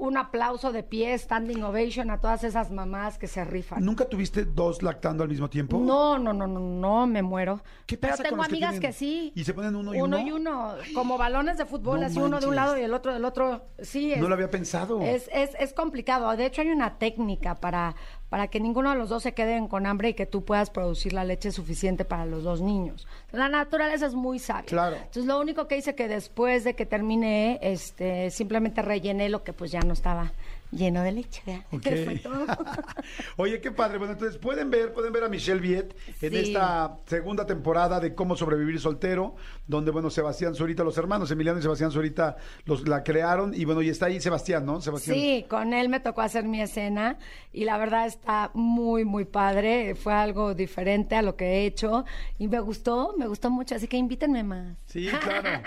un 0.00 0.16
aplauso 0.16 0.72
de 0.72 0.82
pie, 0.82 1.16
standing 1.18 1.62
ovation 1.62 2.10
a 2.10 2.18
todas 2.20 2.42
esas 2.42 2.70
mamás 2.70 3.18
que 3.18 3.26
se 3.26 3.44
rifan. 3.44 3.84
¿Nunca 3.84 4.06
tuviste 4.06 4.46
dos 4.46 4.82
lactando 4.82 5.22
al 5.22 5.28
mismo 5.28 5.48
tiempo? 5.50 5.78
No, 5.78 6.18
no, 6.18 6.32
no, 6.32 6.46
no, 6.46 6.58
no, 6.58 7.06
me 7.06 7.22
muero. 7.22 7.60
¿Qué 7.86 7.98
Pero 7.98 8.12
pasa 8.12 8.22
con 8.24 8.30
tengo 8.30 8.42
que 8.42 8.48
amigas 8.48 8.70
tienen- 8.72 8.80
que 8.90 8.92
sí. 8.92 9.32
y 9.34 9.44
se 9.44 9.52
ponen 9.52 9.76
uno 9.76 9.94
y 9.94 10.00
uno? 10.00 10.16
uno? 10.16 10.26
y 10.26 10.32
uno, 10.32 10.74
como 10.94 11.18
balones 11.18 11.58
de 11.58 11.66
fútbol, 11.66 12.00
No 12.00 12.06
así 12.06 12.18
uno 12.18 12.40
de 12.40 12.46
un 12.46 12.56
lado 12.56 12.78
y 12.78 12.82
el 12.82 12.94
otro 12.94 13.12
del 13.12 13.24
otro. 13.26 13.66
Sí, 13.78 14.12
es, 14.12 14.20
No 14.20 14.28
lo 14.28 14.34
había 14.34 14.50
pensado. 14.50 15.02
Es, 15.02 15.28
es, 15.32 15.50
es 15.58 15.72
complicado. 15.74 16.34
De 16.34 16.46
hecho, 16.46 16.62
hay 16.62 16.70
una 16.70 16.98
técnica 16.98 17.54
para, 17.56 17.94
para 18.30 18.46
que 18.46 18.60
ninguno 18.60 18.90
de 18.90 18.96
los 18.96 19.08
dos 19.08 19.24
se 19.24 19.34
queden 19.34 19.66
con 19.66 19.86
hambre 19.86 20.10
y 20.10 20.14
que 20.14 20.24
tú 20.24 20.44
puedas 20.44 20.70
producir 20.70 21.12
la 21.12 21.24
leche 21.24 21.50
suficiente 21.50 22.04
para 22.04 22.24
los 22.24 22.44
dos 22.44 22.62
niños. 22.62 23.06
La 23.32 23.48
naturaleza 23.48 24.06
es 24.06 24.14
muy 24.14 24.38
sabia. 24.38 24.66
Claro. 24.66 24.96
Entonces, 24.96 25.26
lo 25.26 25.38
único 25.40 25.66
que 25.66 25.76
hice 25.76 25.96
que 25.96 26.06
después 26.06 26.62
de 26.62 26.74
que 26.74 26.86
terminé, 26.86 27.58
este, 27.60 28.30
simplemente 28.30 28.82
rellené 28.82 29.28
lo 29.28 29.42
que 29.42 29.52
pues 29.52 29.72
ya 29.72 29.80
no 29.80 29.92
estaba 29.92 30.32
lleno 30.70 31.02
de 31.02 31.12
leche. 31.12 31.42
¿verdad? 31.46 31.64
Ok. 31.72 31.82
Fue 32.04 32.18
todo. 32.22 32.46
Oye, 33.36 33.60
qué 33.60 33.70
padre. 33.70 33.98
Bueno, 33.98 34.12
entonces 34.14 34.38
pueden 34.38 34.70
ver, 34.70 34.92
pueden 34.92 35.12
ver 35.12 35.24
a 35.24 35.28
Michelle 35.28 35.60
Viet 35.60 35.94
en 36.20 36.30
Sí. 36.32 36.36
esta 36.38 36.98
segunda 37.06 37.46
temporada 37.46 38.00
de 38.00 38.14
Cómo 38.14 38.36
sobrevivir 38.36 38.78
soltero, 38.80 39.36
donde 39.66 39.90
bueno, 39.90 40.10
Sebastián 40.10 40.54
Zurita, 40.54 40.84
los 40.84 40.96
hermanos 40.98 41.30
Emiliano 41.30 41.58
y 41.58 41.62
Sebastián 41.62 41.90
Zurita 41.90 42.36
los 42.64 42.86
la 42.88 43.02
crearon 43.02 43.52
y 43.54 43.64
bueno, 43.64 43.82
y 43.82 43.88
está 43.88 44.06
ahí 44.06 44.20
Sebastián, 44.20 44.64
¿no? 44.66 44.80
Sebastián. 44.80 45.16
Sí, 45.16 45.46
con 45.48 45.72
él 45.72 45.88
me 45.88 46.00
tocó 46.00 46.20
hacer 46.22 46.44
mi 46.44 46.60
escena 46.60 47.18
y 47.52 47.64
la 47.64 47.78
verdad 47.78 48.06
está 48.06 48.50
muy, 48.54 49.04
muy 49.04 49.24
padre. 49.24 49.94
Fue 49.94 50.12
algo 50.12 50.54
diferente 50.54 51.16
a 51.16 51.22
lo 51.22 51.36
que 51.36 51.44
he 51.46 51.66
hecho 51.66 52.04
y 52.38 52.48
me 52.48 52.60
gustó, 52.60 53.14
me 53.18 53.26
gustó 53.26 53.50
mucho. 53.50 53.74
Así 53.74 53.88
que 53.88 53.96
invítenme 53.96 54.42
más. 54.42 54.76
Sí, 54.86 55.08
claro. 55.22 55.62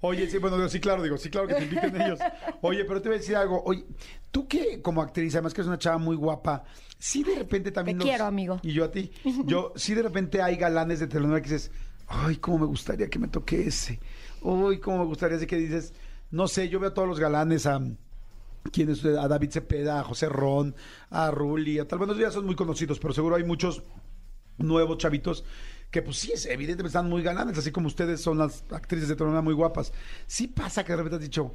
Oye, 0.00 0.28
sí, 0.28 0.38
bueno, 0.38 0.68
sí, 0.68 0.78
claro, 0.78 1.02
digo, 1.02 1.16
sí, 1.16 1.30
claro 1.30 1.48
que 1.48 1.54
te 1.54 1.64
inviten 1.64 2.00
ellos. 2.00 2.18
Oye, 2.60 2.84
pero 2.84 3.00
te 3.02 3.08
voy 3.08 3.16
a 3.16 3.18
decir 3.20 3.34
algo. 3.36 3.62
Oye, 3.64 3.84
tú 4.30 4.45
que 4.46 4.82
como 4.82 5.02
actriz, 5.02 5.34
además 5.34 5.54
que 5.54 5.60
es 5.60 5.66
una 5.66 5.78
chava 5.78 5.98
muy 5.98 6.16
guapa, 6.16 6.64
sí 6.98 7.22
de 7.22 7.34
repente 7.34 7.72
también 7.72 7.98
Te 7.98 8.04
quiero, 8.04 8.24
amigo. 8.24 8.60
Y 8.62 8.72
yo 8.72 8.84
a 8.84 8.90
ti. 8.90 9.12
Yo, 9.44 9.72
sí 9.76 9.94
de 9.94 10.02
repente 10.02 10.42
hay 10.42 10.56
galanes 10.56 11.00
de 11.00 11.06
telenovela 11.06 11.42
que 11.42 11.50
dices, 11.50 11.70
ay, 12.06 12.36
cómo 12.36 12.58
me 12.58 12.66
gustaría 12.66 13.08
que 13.08 13.18
me 13.18 13.28
toque 13.28 13.66
ese. 13.66 14.00
Uy, 14.42 14.78
cómo 14.78 14.98
me 14.98 15.04
gustaría 15.04 15.36
ese 15.36 15.46
que 15.46 15.56
dices, 15.56 15.92
no 16.30 16.48
sé, 16.48 16.68
yo 16.68 16.80
veo 16.80 16.90
a 16.90 16.94
todos 16.94 17.08
los 17.08 17.20
galanes 17.20 17.66
a... 17.66 17.80
¿Quién 18.72 18.90
es? 18.90 19.04
A 19.04 19.28
David 19.28 19.50
Cepeda, 19.52 20.00
a 20.00 20.02
José 20.02 20.28
Ron, 20.28 20.74
a 21.10 21.30
Ruli, 21.30 21.78
a 21.78 21.86
tal. 21.86 21.98
Bueno, 21.98 22.14
ya 22.14 22.32
son 22.32 22.46
muy 22.46 22.56
conocidos, 22.56 22.98
pero 22.98 23.14
seguro 23.14 23.36
hay 23.36 23.44
muchos 23.44 23.84
nuevos 24.58 24.98
chavitos 24.98 25.44
que 25.90 26.02
pues 26.02 26.16
sí, 26.18 26.32
es, 26.32 26.46
evidentemente 26.46 26.88
están 26.88 27.08
muy 27.08 27.22
galanes, 27.22 27.56
así 27.58 27.70
como 27.70 27.86
ustedes 27.86 28.20
son 28.20 28.38
las 28.38 28.64
actrices 28.70 29.08
de 29.08 29.14
telenovela 29.14 29.42
muy 29.42 29.54
guapas. 29.54 29.92
Sí 30.26 30.48
pasa 30.48 30.84
que 30.84 30.92
de 30.92 30.96
repente 30.96 31.16
has 31.16 31.22
dicho, 31.22 31.54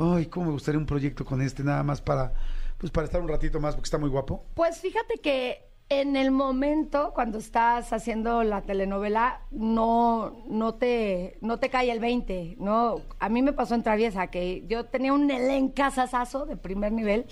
ay, 0.00 0.26
cómo 0.26 0.46
me 0.46 0.52
gustaría 0.52 0.78
un 0.78 0.86
proyecto 0.86 1.24
con 1.24 1.42
este, 1.42 1.62
nada 1.62 1.82
más 1.82 2.00
para, 2.00 2.32
pues 2.78 2.90
para 2.90 3.04
estar 3.04 3.20
un 3.20 3.28
ratito 3.28 3.60
más, 3.60 3.74
porque 3.74 3.86
está 3.86 3.98
muy 3.98 4.08
guapo. 4.08 4.46
Pues 4.54 4.78
fíjate 4.78 5.18
que 5.18 5.70
en 5.90 6.16
el 6.16 6.30
momento 6.30 7.12
cuando 7.14 7.38
estás 7.38 7.92
haciendo 7.92 8.44
la 8.44 8.62
telenovela 8.62 9.40
no 9.50 10.44
no 10.48 10.74
te 10.74 11.36
no 11.40 11.58
te 11.58 11.68
cae 11.68 11.90
el 11.90 11.98
20, 11.98 12.56
¿no? 12.60 13.00
A 13.18 13.28
mí 13.28 13.42
me 13.42 13.52
pasó 13.52 13.74
en 13.74 13.82
Traviesa 13.82 14.28
que 14.28 14.64
yo 14.68 14.86
tenía 14.86 15.12
un 15.12 15.30
elencazazazo 15.30 16.46
de 16.46 16.56
primer 16.56 16.92
nivel. 16.92 17.26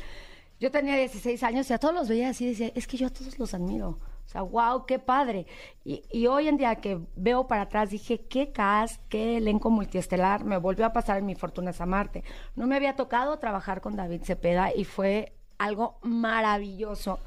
Yo 0.61 0.73
tenía 0.73 0.97
16 0.97 1.41
años 1.45 1.71
y 1.71 1.73
a 1.73 1.79
todos 1.79 1.95
los 1.95 2.09
veía 2.09 2.31
así 2.31 2.47
y 2.47 2.49
decía, 2.49 2.73
es 2.75 2.89
que 2.89 2.97
yo 2.97 3.07
a 3.07 3.11
todos 3.11 3.39
los 3.39 3.55
admiro. 3.55 4.01
O 4.29 4.31
sea, 4.31 4.43
wow, 4.43 4.85
qué 4.85 4.99
padre. 4.99 5.47
Y, 5.85 6.03
y 6.13 6.27
hoy 6.27 6.49
en 6.49 6.59
día 6.59 6.77
que 6.77 7.01
veo 7.17 7.47
para 7.47 7.63
atrás 7.63 7.89
dije, 7.89 8.21
qué 8.29 8.53
cast, 8.53 9.01
qué 9.09 9.39
elenco 9.39 9.71
multiestelar. 9.71 10.45
Me 10.45 10.59
volvió 10.59 10.85
a 10.85 10.93
pasar 10.93 11.17
en 11.17 11.25
Mi 11.25 11.35
Fortuna 11.35 11.71
es 11.71 11.81
Amarte. 11.81 12.23
No 12.55 12.67
me 12.67 12.77
había 12.77 12.95
tocado 12.95 13.39
trabajar 13.39 13.81
con 13.81 13.97
David 13.97 14.25
Cepeda 14.25 14.75
y 14.75 14.85
fue 14.85 15.33
algo 15.57 15.99
maravilloso 16.03 17.21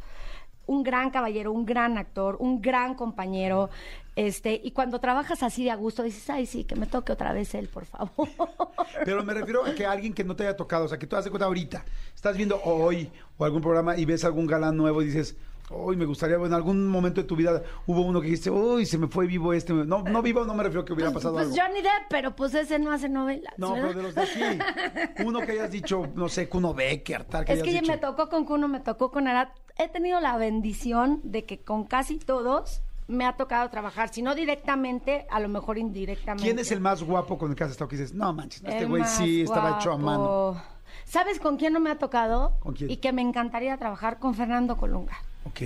un 0.68 0.84
gran 0.84 1.10
caballero, 1.10 1.52
un 1.52 1.66
gran 1.66 1.98
actor, 1.98 2.38
un 2.40 2.62
gran 2.62 2.96
compañero. 2.96 3.70
Este, 4.16 4.60
y 4.64 4.72
cuando 4.72 5.00
trabajas 5.00 5.44
así 5.44 5.64
de 5.64 5.72
a 5.72 5.76
gusto, 5.76 6.04
dices, 6.04 6.30
ay, 6.30 6.46
sí, 6.46 6.64
que 6.64 6.76
me 6.76 6.86
toque 6.86 7.12
otra 7.12 7.34
vez 7.34 7.54
él, 7.56 7.68
por 7.68 7.86
favor. 7.86 8.30
Pero 9.06 9.24
me 9.24 9.34
refiero 9.34 9.66
a 9.66 9.74
que 9.74 9.86
alguien 9.86 10.14
que 10.14 10.24
no 10.24 10.36
te 10.36 10.44
haya 10.44 10.56
tocado, 10.56 10.86
o 10.86 10.88
sea, 10.88 10.98
que 10.98 11.08
tú 11.08 11.16
haces 11.16 11.30
cuenta 11.30 11.46
ahorita, 11.46 11.84
estás 12.16 12.38
viendo 12.38 12.62
hoy 12.64 13.12
o 13.38 13.46
algún 13.46 13.62
programa 13.62 13.98
y 13.98 14.06
ves 14.06 14.24
algún 14.24 14.48
galán 14.48 14.78
nuevo 14.78 15.02
y 15.02 15.06
dices, 15.06 15.36
uy, 15.74 15.96
me 15.96 16.06
gustaría, 16.06 16.36
en 16.36 16.54
algún 16.54 16.88
momento 16.88 17.22
de 17.22 17.28
tu 17.28 17.36
vida 17.36 17.62
hubo 17.88 18.02
uno 18.02 18.22
que 18.22 18.28
dijiste, 18.28 18.50
uy, 18.50 18.86
se 18.86 18.98
me 18.98 19.08
fue 19.08 19.26
vivo 19.28 19.54
este. 19.54 19.74
No, 19.74 20.04
no 20.04 20.22
vivo, 20.22 20.46
no 20.46 20.54
me 20.54 20.64
refiero 20.64 20.82
a 20.82 20.86
que 20.86 20.94
hubiera 20.94 21.12
pasado 21.12 21.34
pues 21.34 21.48
algo. 21.48 21.58
Johnny 21.58 21.82
Depp, 21.82 22.10
pero 22.10 22.36
pues 22.36 22.54
ese 22.54 22.80
no 22.80 22.92
hace 22.92 23.10
novelas. 23.10 23.54
No, 23.58 23.74
¿verdad? 23.74 23.88
pero 23.88 24.00
de 24.00 24.04
los 24.04 24.16
de 24.16 24.22
aquí. 24.22 25.24
Uno 25.26 25.40
que 25.42 25.52
hayas 25.54 25.72
dicho, 25.72 26.08
no 26.16 26.30
sé, 26.30 26.50
Kuno 26.50 26.74
Becker, 26.74 27.26
tal, 27.26 27.46
que 27.46 27.54
Es 27.54 27.64
que 27.64 27.74
ya 27.74 27.82
dicho. 27.82 27.92
me 27.92 27.98
tocó 27.98 28.30
con 28.30 28.46
Kuno, 28.46 28.68
me 28.68 28.80
tocó 28.80 29.12
con 29.12 29.28
Arat. 29.28 29.50
He 29.78 29.88
tenido 29.88 30.20
la 30.20 30.38
bendición 30.38 31.22
de 31.24 31.46
que 31.46 31.62
con 31.62 31.86
casi 31.86 32.20
todos 32.20 32.82
me 33.08 33.26
ha 33.26 33.36
tocado 33.36 33.70
trabajar, 33.70 34.10
si 34.10 34.22
no 34.22 34.36
directamente, 34.36 35.28
a 35.30 35.40
lo 35.40 35.50
mejor 35.50 35.78
indirectamente. 35.78 36.44
¿Quién 36.44 36.60
es 36.60 36.72
el 36.72 36.80
más 36.80 37.04
guapo 37.04 37.38
con 37.38 37.52
el 37.52 37.56
que 37.56 37.64
has 37.64 37.72
estado? 37.72 37.88
Que 37.90 37.98
dices, 37.98 38.14
no 38.14 38.32
manches, 38.34 38.64
este 38.64 38.86
güey 38.86 39.04
sí 39.06 39.42
estaba 39.42 39.78
hecho 39.78 39.92
a 39.92 39.98
mano. 39.98 40.62
¿Sabes 41.06 41.40
con 41.40 41.58
quién 41.58 41.74
no 41.74 41.80
me 41.80 41.90
ha 41.90 41.98
tocado? 41.98 42.58
¿Con 42.60 42.74
quién? 42.74 42.90
Y 42.90 42.98
que 42.98 43.12
me 43.12 43.22
encantaría 43.22 43.78
trabajar 43.78 44.20
con 44.20 44.34
Fernando 44.34 44.78
Colunga. 44.78 45.18
Ok. 45.46 45.62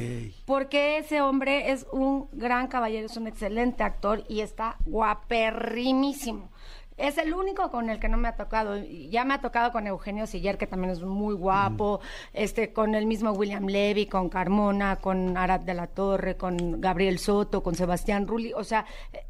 Porque 0.46 0.98
ese 0.98 1.22
hombre 1.22 1.72
es 1.72 1.86
un 1.91 2.29
gran 2.32 2.67
caballero, 2.67 3.05
es 3.05 3.17
un 3.17 3.27
excelente 3.27 3.84
actor 3.84 4.24
y 4.29 4.41
está 4.41 4.77
guaperrimísimo. 4.86 6.50
Es 6.98 7.17
el 7.17 7.34
único 7.34 7.72
con 7.72 7.89
el 7.89 8.00
que 8.00 8.08
no 8.08 8.15
me 8.15 8.29
ha 8.29 8.38
tocado. 8.38 8.77
Ya 8.77 9.25
me 9.25 9.34
ha 9.34 9.41
tocado 9.41 9.74
con 9.74 9.86
Eugenio 9.86 10.27
Siller, 10.27 10.58
que 10.58 10.65
también 10.65 10.91
es 10.91 11.01
muy 11.01 11.36
guapo, 11.36 12.00
este, 12.32 12.72
con 12.72 12.96
el 12.96 13.05
mismo 13.05 13.32
William 13.32 13.65
Levy, 13.65 14.05
con 14.05 14.29
Carmona, 14.29 14.96
con 14.96 15.36
Arad 15.36 15.60
de 15.60 15.74
la 15.74 15.88
Torre, 15.88 16.38
con 16.38 16.79
Gabriel 16.79 17.20
Soto, 17.20 17.62
con 17.62 17.75
Sebastián 17.75 18.27
Rulli. 18.27 18.53
O 18.53 18.63
sea, 18.63 18.86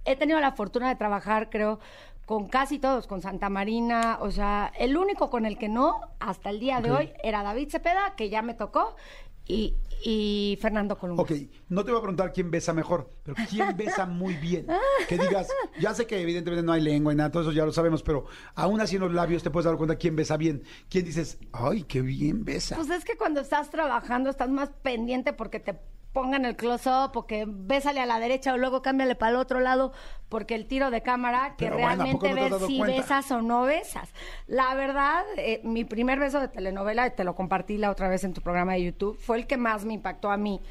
he 0.06 0.16
tenido 0.16 0.40
la 0.40 0.52
fortuna 0.52 0.90
de 0.90 0.96
trabajar, 0.96 1.50
creo, 1.50 1.80
con 2.28 2.48
casi 2.50 2.78
todos, 2.78 3.08
con 3.08 3.22
Santa 3.22 3.50
Marina. 3.50 4.20
O 4.22 4.30
sea, 4.30 4.72
el 4.78 4.96
único 4.96 5.32
con 5.32 5.48
el 5.48 5.58
que 5.58 5.68
no, 5.68 6.02
hasta 6.20 6.52
el 6.52 6.60
día 6.60 6.82
de 6.82 6.92
hoy, 6.92 7.14
era 7.24 7.42
David 7.42 7.70
Cepeda, 7.70 8.14
que 8.16 8.30
ya 8.30 8.44
me 8.44 8.54
tocó, 8.54 8.96
y, 9.48 9.75
y 10.04 10.58
Fernando 10.62 10.98
Colunga. 10.98 11.24
Ok, 11.24 11.32
no 11.70 11.84
te 11.84 11.92
voy 11.92 12.00
a 12.00 12.02
preguntar 12.02 12.34
quién 12.34 12.50
besa 12.52 12.74
mejor, 12.74 13.10
pero 13.24 13.36
quién 13.50 13.75
besa 13.78 14.06
muy 14.06 14.34
bien. 14.36 14.68
Que 15.08 15.18
digas, 15.18 15.48
ya 15.80 15.94
sé 15.94 16.08
que 16.08 16.20
evidentemente 16.20 16.64
no 16.66 16.72
hay 16.72 16.82
lengua 16.82 17.14
y 17.14 17.16
nada, 17.16 17.32
todo 17.32 17.44
eso 17.44 17.52
ya 17.52 17.66
lo 17.66 17.72
sabemos, 17.72 18.02
pero 18.02 18.25
aún 18.56 18.82
así 18.82 18.96
en 18.96 19.04
los 19.04 19.14
labios 19.14 19.44
te 19.44 19.52
puedes 19.52 19.66
dar 19.66 19.78
cuenta 19.78 19.98
quién 19.98 20.16
besa 20.16 20.38
bien. 20.38 20.64
¿Quién 20.90 21.06
dices, 21.06 21.38
ay, 21.52 21.84
qué 21.84 22.02
bien 22.02 22.44
besa? 22.44 22.75
Pues 22.75 22.90
es 22.90 23.06
que 23.06 23.16
cuando 23.18 23.42
estás 23.42 23.70
trabajando 23.70 24.30
estás 24.30 24.50
más 24.50 24.70
pendiente 24.82 25.34
porque 25.34 25.60
te 25.60 25.80
pongan 26.15 26.45
el 26.45 26.55
close-up 26.55 27.12
o 27.15 27.27
que 27.27 27.43
bésale 27.45 28.00
a 28.00 28.05
la 28.05 28.19
derecha 28.22 28.53
o 28.53 28.57
luego 28.57 28.81
cámbiale 28.81 29.15
para 29.15 29.31
el 29.31 29.36
otro 29.36 29.60
lado 29.60 29.91
porque 30.29 30.55
el 30.55 30.65
tiro 30.65 30.89
de 30.89 31.01
cámara 31.01 31.55
que 31.57 31.65
Pero 31.65 31.77
bueno, 31.77 32.03
¿a 32.03 32.05
poco 32.12 32.25
realmente 32.25 32.29
no 32.29 32.36
te 32.36 32.39
has 32.39 32.43
ves 32.45 32.51
dado 32.51 32.67
si 32.67 32.77
cuenta? 32.77 32.98
besas 33.01 33.31
o 33.31 33.41
no 33.41 33.63
besas. 33.63 34.10
La 34.48 34.74
verdad, 34.75 35.25
eh, 35.36 35.60
mi 35.65 35.84
primer 35.84 36.17
beso 36.17 36.39
de 36.39 36.48
telenovela, 36.48 37.10
te 37.10 37.25
lo 37.25 37.36
compartí 37.36 37.77
la 37.77 37.91
otra 37.91 38.07
vez 38.07 38.24
en 38.24 38.34
tu 38.34 38.39
programa 38.39 38.74
de 38.74 38.84
YouTube, 38.86 39.17
fue 39.19 39.36
el 39.38 39.45
que 39.45 39.57
más 39.57 39.84
me 39.84 39.93
impactó 39.93 40.31
a 40.31 40.38
mí 40.38 40.62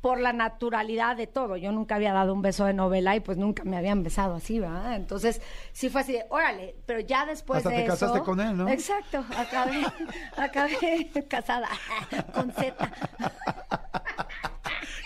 por 0.00 0.18
la 0.18 0.32
naturalidad 0.32 1.16
de 1.16 1.28
todo. 1.28 1.56
Yo 1.56 1.70
nunca 1.70 1.94
había 1.94 2.12
dado 2.12 2.34
un 2.34 2.42
beso 2.42 2.64
de 2.64 2.74
novela 2.74 3.14
y 3.14 3.20
pues 3.20 3.38
nunca 3.38 3.62
me 3.62 3.76
habían 3.76 4.02
besado 4.02 4.34
así, 4.34 4.58
¿verdad? 4.58 4.96
Entonces, 4.96 5.40
sí 5.72 5.90
fue 5.90 6.00
así 6.00 6.12
de, 6.14 6.26
órale, 6.28 6.74
pero 6.86 6.98
ya 6.98 7.24
después 7.24 7.58
Hasta 7.58 7.70
de 7.70 7.76
te 7.76 7.82
eso... 7.84 7.92
casaste 7.92 8.20
con 8.22 8.40
él, 8.40 8.56
¿no? 8.56 8.68
Exacto, 8.68 9.24
acabé, 9.38 9.80
acabé 10.36 11.08
casada 11.28 11.68
con 12.34 12.52
Z. 12.52 12.74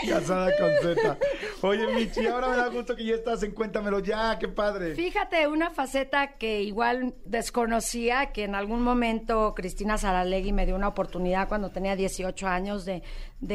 Casada 0.08 0.50
con 0.58 0.70
Z. 0.82 1.18
Oye, 1.62 1.86
Michi, 1.94 2.26
ahora 2.26 2.48
me 2.48 2.56
da 2.56 2.68
gusto 2.68 2.94
que 2.94 3.04
ya 3.04 3.14
estás 3.14 3.42
en 3.42 3.52
Cuéntamelo 3.52 4.00
ya, 4.00 4.38
qué 4.38 4.48
padre. 4.48 4.94
Fíjate, 4.94 5.46
una 5.48 5.70
faceta 5.70 6.36
que 6.36 6.62
igual 6.62 7.14
desconocía, 7.24 8.32
que 8.32 8.44
en 8.44 8.54
algún 8.54 8.82
momento 8.82 9.54
Cristina 9.54 9.96
Saralegui 9.96 10.52
me 10.52 10.66
dio 10.66 10.76
una 10.76 10.88
oportunidad 10.88 11.48
cuando 11.48 11.70
tenía 11.70 11.96
18 11.96 12.46
años 12.46 12.84
de, 12.84 13.02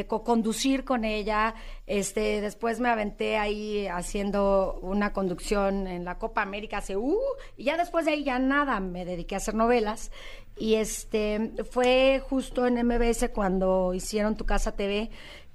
co-conducir 0.07 0.83
con 0.83 1.05
ella. 1.05 1.53
Este, 1.85 2.41
después 2.41 2.79
me 2.79 2.89
aventé 2.89 3.37
ahí 3.37 3.87
haciendo 3.87 4.79
una 4.81 5.13
conducción 5.13 5.87
en 5.87 6.05
la 6.05 6.17
Copa 6.17 6.41
América 6.41 6.81
uh, 6.95 7.17
y 7.57 7.65
ya 7.65 7.77
después 7.77 8.05
de 8.05 8.11
ahí 8.13 8.23
ya 8.23 8.39
nada, 8.39 8.79
me 8.79 9.05
dediqué 9.05 9.35
a 9.35 9.37
hacer 9.37 9.53
novelas. 9.53 10.11
Y 10.57 10.75
este, 10.75 11.53
fue 11.69 12.21
justo 12.27 12.67
en 12.67 12.85
MBS 12.85 13.29
cuando 13.33 13.93
hicieron 13.93 14.35
Tu 14.35 14.45
Casa 14.45 14.75
TV 14.75 15.09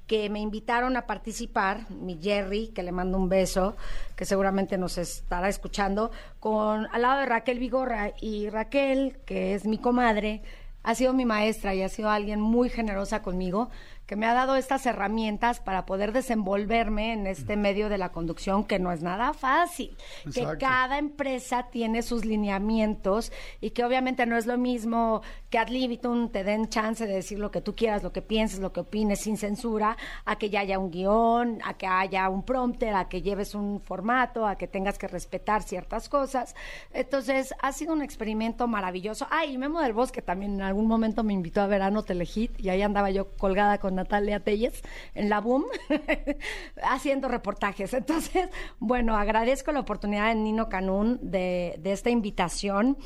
que 0.07 0.31
me 0.31 0.41
invitaron 0.41 0.97
a 0.97 1.07
participar, 1.07 1.91
mi 1.91 2.19
Jerry, 2.21 2.69
que 2.69 2.83
le 2.83 2.93
mando 2.93 3.19
un 3.19 3.29
beso, 3.29 3.77
que 4.15 4.25
seguramente 4.25 4.79
nos 4.79 4.99
estará 4.99 5.49
escuchando, 5.49 6.11
con 6.39 6.87
al 6.93 7.03
lado 7.03 7.21
de 7.21 7.27
Raquel 7.27 7.59
Vigorra. 7.59 8.13
Y 8.21 8.49
Raquel, 8.49 9.19
que 9.25 9.55
es 9.55 9.67
mi 9.67 9.79
comadre, 9.79 10.43
ha 10.85 10.95
sido 10.95 11.13
mi 11.13 11.25
maestra 11.25 11.75
y 11.75 11.83
ha 11.83 11.89
sido 11.89 12.11
alguien 12.11 12.41
muy 12.41 12.69
generosa 12.69 13.21
conmigo, 13.21 13.71
que 14.07 14.17
me 14.17 14.27
ha 14.27 14.35
dado 14.35 14.57
estas 14.57 14.87
herramientas 14.87 15.61
para 15.61 15.85
poder 15.85 16.13
desenvolverme 16.13 17.13
en 17.13 17.27
este 17.27 17.57
medio 17.57 17.89
de 17.89 17.99
la 17.99 18.13
conducción, 18.13 18.65
que 18.65 18.79
no 18.79 18.93
es 18.93 19.03
nada 19.03 19.35
fácil, 19.35 19.97
que 20.33 20.47
cada 20.59 20.99
empresa 20.99 21.69
tiene 21.71 22.03
sus 22.03 22.25
lineamientos 22.25 23.33
y 23.61 23.71
que 23.71 23.85
obviamente 23.85 24.25
no 24.25 24.37
es 24.37 24.47
lo 24.47 24.59
mismo 24.59 25.23
que 25.51 25.59
ad 25.59 25.69
libitum 25.69 26.29
te 26.29 26.45
den 26.45 26.69
chance 26.69 27.07
de 27.07 27.15
decir 27.15 27.39
lo 27.39 27.51
que 27.51 27.61
tú 27.61 27.75
quieras, 27.75 28.03
lo 28.03 28.13
que 28.13 28.23
pienses, 28.23 28.61
lo 28.61 28.73
que 28.73 28.81
opines 28.81 29.21
sin 29.21 29.37
censura, 29.37 29.97
a 30.25 30.37
que 30.37 30.51
ya 30.51 30.61
haya 30.61 30.79
un 30.79 30.91
guion, 30.91 31.61
a 31.65 31.75
que 31.75 31.87
haya 31.87 32.29
un 32.29 32.45
prompter, 32.45 32.95
a 32.95 33.09
que 33.09 33.23
lleves 33.23 33.55
un 33.55 33.81
formato, 33.81 34.47
a 34.47 34.57
que 34.57 34.69
tengas 34.69 34.99
que 34.99 35.09
respetar 35.09 35.63
ciertas 35.63 36.09
cosas. 36.09 36.55
Entonces, 36.93 37.55
ha 37.61 37.73
sido 37.73 37.93
un 37.93 38.03
experimento 38.03 38.69
maravilloso. 38.69 39.27
Ah, 39.31 39.47
y 39.47 39.59
Memo 39.59 39.81
del 39.81 39.93
Bosque 39.93 40.23
también 40.23 40.55
en 40.55 40.63
algún 40.63 40.87
momento 40.87 41.25
me 41.25 41.33
invitó 41.33 41.61
a 41.61 41.67
Verano 41.67 42.05
Telehit 42.05 42.61
y 42.61 42.69
ahí 42.69 42.83
andaba 42.83 43.11
yo 43.11 43.31
colgada 43.37 43.79
con 43.79 43.96
Natalia 43.97 44.41
Telles 44.41 44.83
en 45.15 45.29
la 45.29 45.41
Boom 45.41 45.65
haciendo 46.83 47.29
reportajes. 47.29 47.93
Entonces, 47.95 48.49
bueno, 48.79 49.17
agradezco 49.17 49.73
la 49.73 49.81
oportunidad 49.81 50.29
de 50.29 50.37
Nino 50.37 50.69
Canún 50.69 51.19
de, 51.23 51.77
de 51.79 51.93
esta 51.93 52.11
invitación 52.11 52.97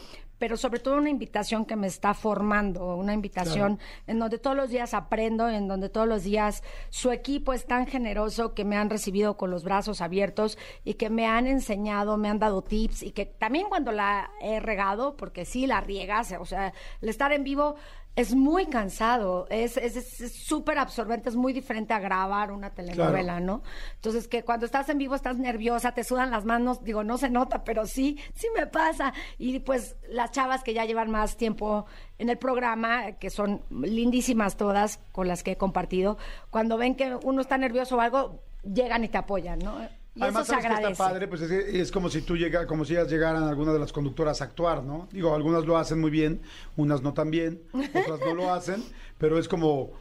pero 0.40 0.56
sobre 0.56 0.80
todo 0.80 0.97
una 0.97 1.11
invitación 1.11 1.66
que 1.66 1.76
me 1.76 1.87
está 1.87 2.14
formando, 2.14 2.97
una 2.97 3.12
invitación 3.12 3.78
en 4.06 4.18
donde 4.18 4.38
todos 4.38 4.56
los 4.56 4.70
días 4.70 4.94
aprendo, 4.94 5.47
en 5.50 5.68
donde 5.68 5.90
todos 5.90 6.09
los 6.09 6.25
días 6.25 6.62
su 6.88 7.12
equipo 7.12 7.52
es 7.52 7.66
tan 7.66 7.87
generoso 7.87 8.54
que 8.54 8.64
me 8.64 8.78
han 8.78 8.88
recibido 8.88 9.37
con 9.37 9.50
los 9.50 9.64
brazos 9.64 10.00
abiertos 10.00 10.56
y 10.82 10.94
que 10.94 11.11
me 11.11 11.26
han 11.26 11.47
enseñado, 11.47 12.16
me 12.16 12.30
han 12.30 12.38
dado 12.38 12.62
tips 12.62 13.02
y 13.02 13.11
que 13.11 13.26
también 13.26 13.68
cuando 13.68 13.92
la 13.92 14.30
he 14.40 14.61
regado, 14.61 15.14
porque 15.14 15.44
sí 15.44 15.66
la 15.66 15.82
riegas, 15.82 16.35
o 16.40 16.47
sea, 16.47 16.73
el 17.02 17.11
estar 17.11 17.32
en 17.35 17.44
vivo 17.44 17.76
es 18.20 18.34
muy 18.34 18.66
cansado, 18.66 19.46
es 19.50 19.76
es- 19.76 20.20
es 20.20 20.32
súper 20.32 20.78
absorbente, 20.78 21.28
es 21.28 21.36
muy 21.36 21.52
diferente 21.52 21.92
a 21.94 21.98
grabar 21.98 22.52
una 22.52 22.70
telenovela, 22.70 23.40
¿no? 23.40 23.62
Entonces, 23.96 24.28
que 24.28 24.42
cuando 24.44 24.66
estás 24.66 24.88
en 24.88 24.98
vivo 24.98 25.14
estás 25.14 25.38
nerviosa, 25.38 25.92
te 25.92 26.04
sudan 26.04 26.30
las 26.30 26.44
manos, 26.44 26.82
digo, 26.84 27.02
no 27.04 27.18
se 27.18 27.30
nota, 27.30 27.64
pero 27.64 27.86
sí, 27.86 28.18
sí 28.34 28.46
me 28.54 28.66
pasa. 28.66 29.12
Y 29.38 29.60
pues 29.60 29.96
las 30.08 30.30
chavas 30.32 30.62
que 30.62 30.74
ya 30.74 30.84
llevan 30.84 31.10
más 31.10 31.36
tiempo 31.36 31.86
en 32.18 32.28
el 32.28 32.38
programa, 32.38 33.12
que 33.12 33.30
son 33.30 33.62
lindísimas 33.70 34.56
todas 34.56 34.98
con 35.12 35.26
las 35.28 35.42
que 35.42 35.52
he 35.52 35.56
compartido, 35.56 36.18
cuando 36.50 36.76
ven 36.76 36.94
que 36.94 37.16
uno 37.22 37.40
está 37.40 37.56
nervioso 37.58 37.96
o 37.96 38.00
algo, 38.00 38.42
llegan 38.62 39.04
y 39.04 39.08
te 39.08 39.18
apoyan, 39.18 39.58
¿no? 39.60 39.78
Y 40.14 40.22
Además, 40.22 40.42
eso 40.42 40.46
se 40.46 40.50
¿sabes 40.52 40.62
qué 40.64 40.66
agradece. 40.72 40.92
está 40.92 41.04
padre? 41.08 41.28
Pues 41.28 41.40
es, 41.42 41.50
es 41.52 41.92
como 41.92 42.08
si 42.08 42.22
tú 42.22 42.36
llega, 42.36 42.66
como 42.66 42.84
si 42.84 42.94
ellas 42.94 43.08
llegaran 43.08 43.44
algunas 43.44 43.72
de 43.74 43.80
las 43.80 43.92
conductoras 43.92 44.40
a 44.40 44.44
actuar, 44.44 44.82
¿no? 44.82 45.08
Digo, 45.12 45.34
algunas 45.34 45.64
lo 45.64 45.78
hacen 45.78 46.00
muy 46.00 46.10
bien, 46.10 46.40
unas 46.76 47.02
no 47.02 47.14
tan 47.14 47.30
bien, 47.30 47.62
otras 47.72 48.20
no 48.20 48.34
lo 48.34 48.52
hacen, 48.52 48.82
pero 49.18 49.38
es 49.38 49.46
como, 49.48 49.92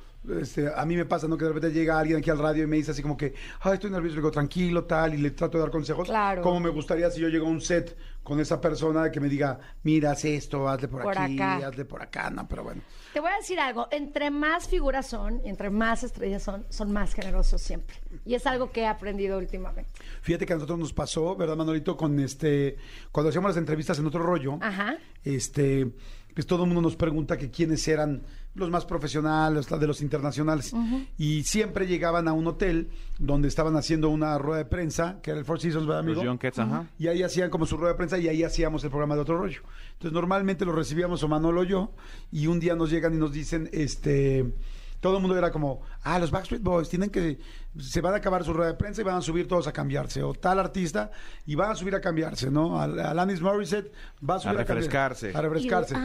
este, 0.42 0.68
a 0.76 0.84
mí 0.86 0.96
me 0.98 1.06
pasa, 1.06 1.28
¿no? 1.28 1.38
Que 1.38 1.46
de 1.46 1.54
repente 1.54 1.72
llega 1.78 2.00
alguien 2.00 2.18
aquí 2.20 2.30
al 2.32 2.40
radio 2.40 2.64
y 2.64 2.68
me 2.68 2.78
dice 2.78 2.90
así 2.92 3.04
como 3.04 3.16
que, 3.16 3.36
ay, 3.62 3.74
estoy 3.76 3.92
nervioso, 3.92 4.16
le 4.16 4.22
digo, 4.22 4.32
tranquilo, 4.32 4.84
tal, 4.86 5.14
y 5.14 5.18
le 5.18 5.30
trato 5.32 5.58
de 5.60 5.62
dar 5.64 5.72
consejos. 5.72 6.08
Claro. 6.08 6.42
Como 6.42 6.60
me 6.60 6.70
gustaría 6.70 7.10
si 7.12 7.22
yo 7.22 7.28
llego 7.30 7.46
a 7.46 7.50
un 7.50 7.62
set 7.62 7.96
con 8.24 8.40
esa 8.40 8.60
persona 8.60 9.12
que 9.12 9.20
me 9.20 9.30
diga, 9.30 9.60
mira, 9.84 10.12
haz 10.12 10.26
esto, 10.26 10.68
hazle 10.68 10.88
por, 10.88 11.04
Por 11.04 11.18
aquí, 11.18 11.36
acá. 11.36 11.68
hazle 11.68 11.86
por 11.86 12.02
acá, 12.02 12.30
no, 12.32 12.48
pero 12.48 12.64
bueno. 12.64 12.82
Te 13.14 13.20
voy 13.20 13.32
a 13.32 13.38
decir 13.38 13.60
algo, 13.60 13.88
entre 13.92 14.30
más 14.32 14.68
figuras 14.68 15.08
son, 15.08 15.42
entre 15.46 15.70
más 15.70 16.04
estrellas 16.04 16.44
son, 16.44 16.66
son 16.70 16.92
más 16.92 17.14
generosos 17.14 17.62
siempre. 17.62 17.96
Y 18.26 18.36
es 18.36 18.46
algo 18.48 18.72
que 18.72 18.82
he 18.82 18.88
aprendido 18.88 19.38
últimamente. 19.38 19.90
Fíjate 20.22 20.46
que 20.46 20.54
a 20.54 20.56
nosotros 20.56 20.80
nos 20.80 20.94
pasó, 20.94 21.36
¿verdad, 21.36 21.56
Manolito? 21.56 21.96
Con 21.96 22.20
este, 22.20 22.78
cuando 23.12 23.30
hacíamos 23.30 23.50
las 23.50 23.58
entrevistas 23.58 24.00
en 24.00 24.06
otro 24.08 24.24
rollo, 24.24 24.58
Ajá. 24.62 24.98
este, 25.24 25.92
pues 26.34 26.46
todo 26.48 26.64
el 26.64 26.68
mundo 26.68 26.82
nos 26.82 26.96
pregunta 26.96 27.38
que 27.38 27.50
quiénes 27.52 27.88
eran 27.88 28.24
los 28.56 28.70
más 28.70 28.86
profesionales, 28.86 29.70
los 29.70 29.80
de 29.80 29.88
los 29.88 30.02
internacionales. 30.02 30.74
Y 31.18 31.44
siempre 31.44 31.86
llegaban 31.86 32.28
a 32.28 32.34
un 32.34 32.48
hotel 32.48 32.90
donde 33.20 33.48
estaban 33.48 33.76
haciendo 33.76 34.10
una 34.10 34.38
rueda 34.38 34.58
de 34.60 34.66
prensa, 34.66 35.20
que 35.22 35.32
era 35.32 35.40
el 35.40 35.46
Four 35.46 35.60
Seasons, 35.60 35.86
¿verdad, 35.86 36.04
Los 36.04 36.18
amigo? 36.18 36.32
Junkets, 36.32 36.60
ajá. 36.60 36.88
Y 36.98 37.08
ahí 37.08 37.24
hacían 37.24 37.50
como 37.50 37.66
su 37.66 37.78
rueda 37.78 37.94
de 37.94 37.98
prensa 37.98 38.18
y 38.18 38.28
ahí 38.28 38.44
hacíamos 38.44 38.84
el 38.84 38.90
programa 38.90 39.16
de 39.16 39.22
otro 39.22 39.38
rollo. 39.38 39.62
Entonces 39.94 40.12
normalmente 40.14 40.66
lo 40.66 40.72
recibíamos 40.72 41.22
o 41.24 41.28
Manolo 41.28 41.62
o 41.62 41.64
yo 41.64 41.92
y 42.32 42.48
un 42.48 42.60
día 42.60 42.76
nos 42.76 42.90
llegan 42.90 43.14
y 43.14 43.18
nos 43.18 43.32
dicen, 43.32 43.70
este, 43.72 44.52
todo 45.00 45.16
el 45.18 45.22
mundo 45.22 45.38
era 45.38 45.52
como, 45.52 45.82
ah, 46.04 46.20
los 46.20 46.30
Backstreet 46.32 46.62
Boys 46.62 46.90
tienen 46.90 47.10
que, 47.10 47.40
se 47.80 48.02
van 48.02 48.14
a 48.14 48.18
acabar 48.18 48.44
su 48.44 48.52
rueda 48.54 48.72
de 48.72 48.78
prensa 48.78 49.02
y 49.02 49.04
van 49.06 49.16
a 49.16 49.22
subir 49.22 49.48
todos 49.48 49.68
a 49.68 49.72
cambiarse, 49.72 50.22
o 50.24 50.34
tal 50.34 50.60
artista 50.60 51.12
y 51.46 51.56
van 51.56 51.72
a 51.72 51.76
subir 51.76 51.96
a 51.96 52.02
cambiarse, 52.02 52.50
¿no? 52.52 52.80
Al- 52.82 53.00
Alanis 53.00 53.42
Morissette 53.42 53.92
va 54.28 54.36
a 54.36 54.40
subir 54.40 54.56
a, 54.60 54.66
cambiar- 54.66 54.76
refrescarse. 54.78 55.32
a 55.38 55.42
refrescarse. 55.42 55.96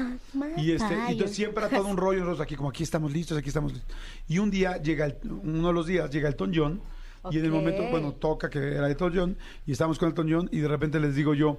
Y 0.56 0.72
este, 0.72 0.94
y 1.08 1.12
entonces 1.12 1.36
siempre 1.36 1.64
era 1.66 1.76
todo 1.76 1.88
un 1.88 1.96
rollo, 1.96 2.20
nosotros 2.20 2.40
aquí 2.42 2.54
como 2.56 2.68
aquí 2.70 2.82
estamos 2.82 3.12
listos, 3.12 3.36
aquí 3.38 3.48
estamos 3.48 3.72
listos. 3.72 3.96
Y 4.28 4.38
un 4.38 4.50
día 4.50 4.76
llega, 4.76 5.06
el- 5.06 5.18
uno 5.24 5.68
de 5.68 5.74
los 5.74 5.86
días 5.86 6.10
llega 6.10 6.28
Elton 6.28 6.52
John 6.54 6.80
y 7.30 7.38
en 7.38 7.44
el 7.46 7.50
momento, 7.50 7.82
bueno, 7.90 8.12
toca 8.12 8.50
que 8.50 8.58
era 8.58 8.86
Elton 8.86 9.12
John 9.14 9.36
y 9.66 9.72
estamos 9.72 9.98
con 9.98 10.08
Elton 10.10 10.28
John 10.30 10.48
y 10.52 10.58
de 10.60 10.68
repente 10.68 11.00
les 11.00 11.14
digo 11.14 11.32
yo, 11.34 11.58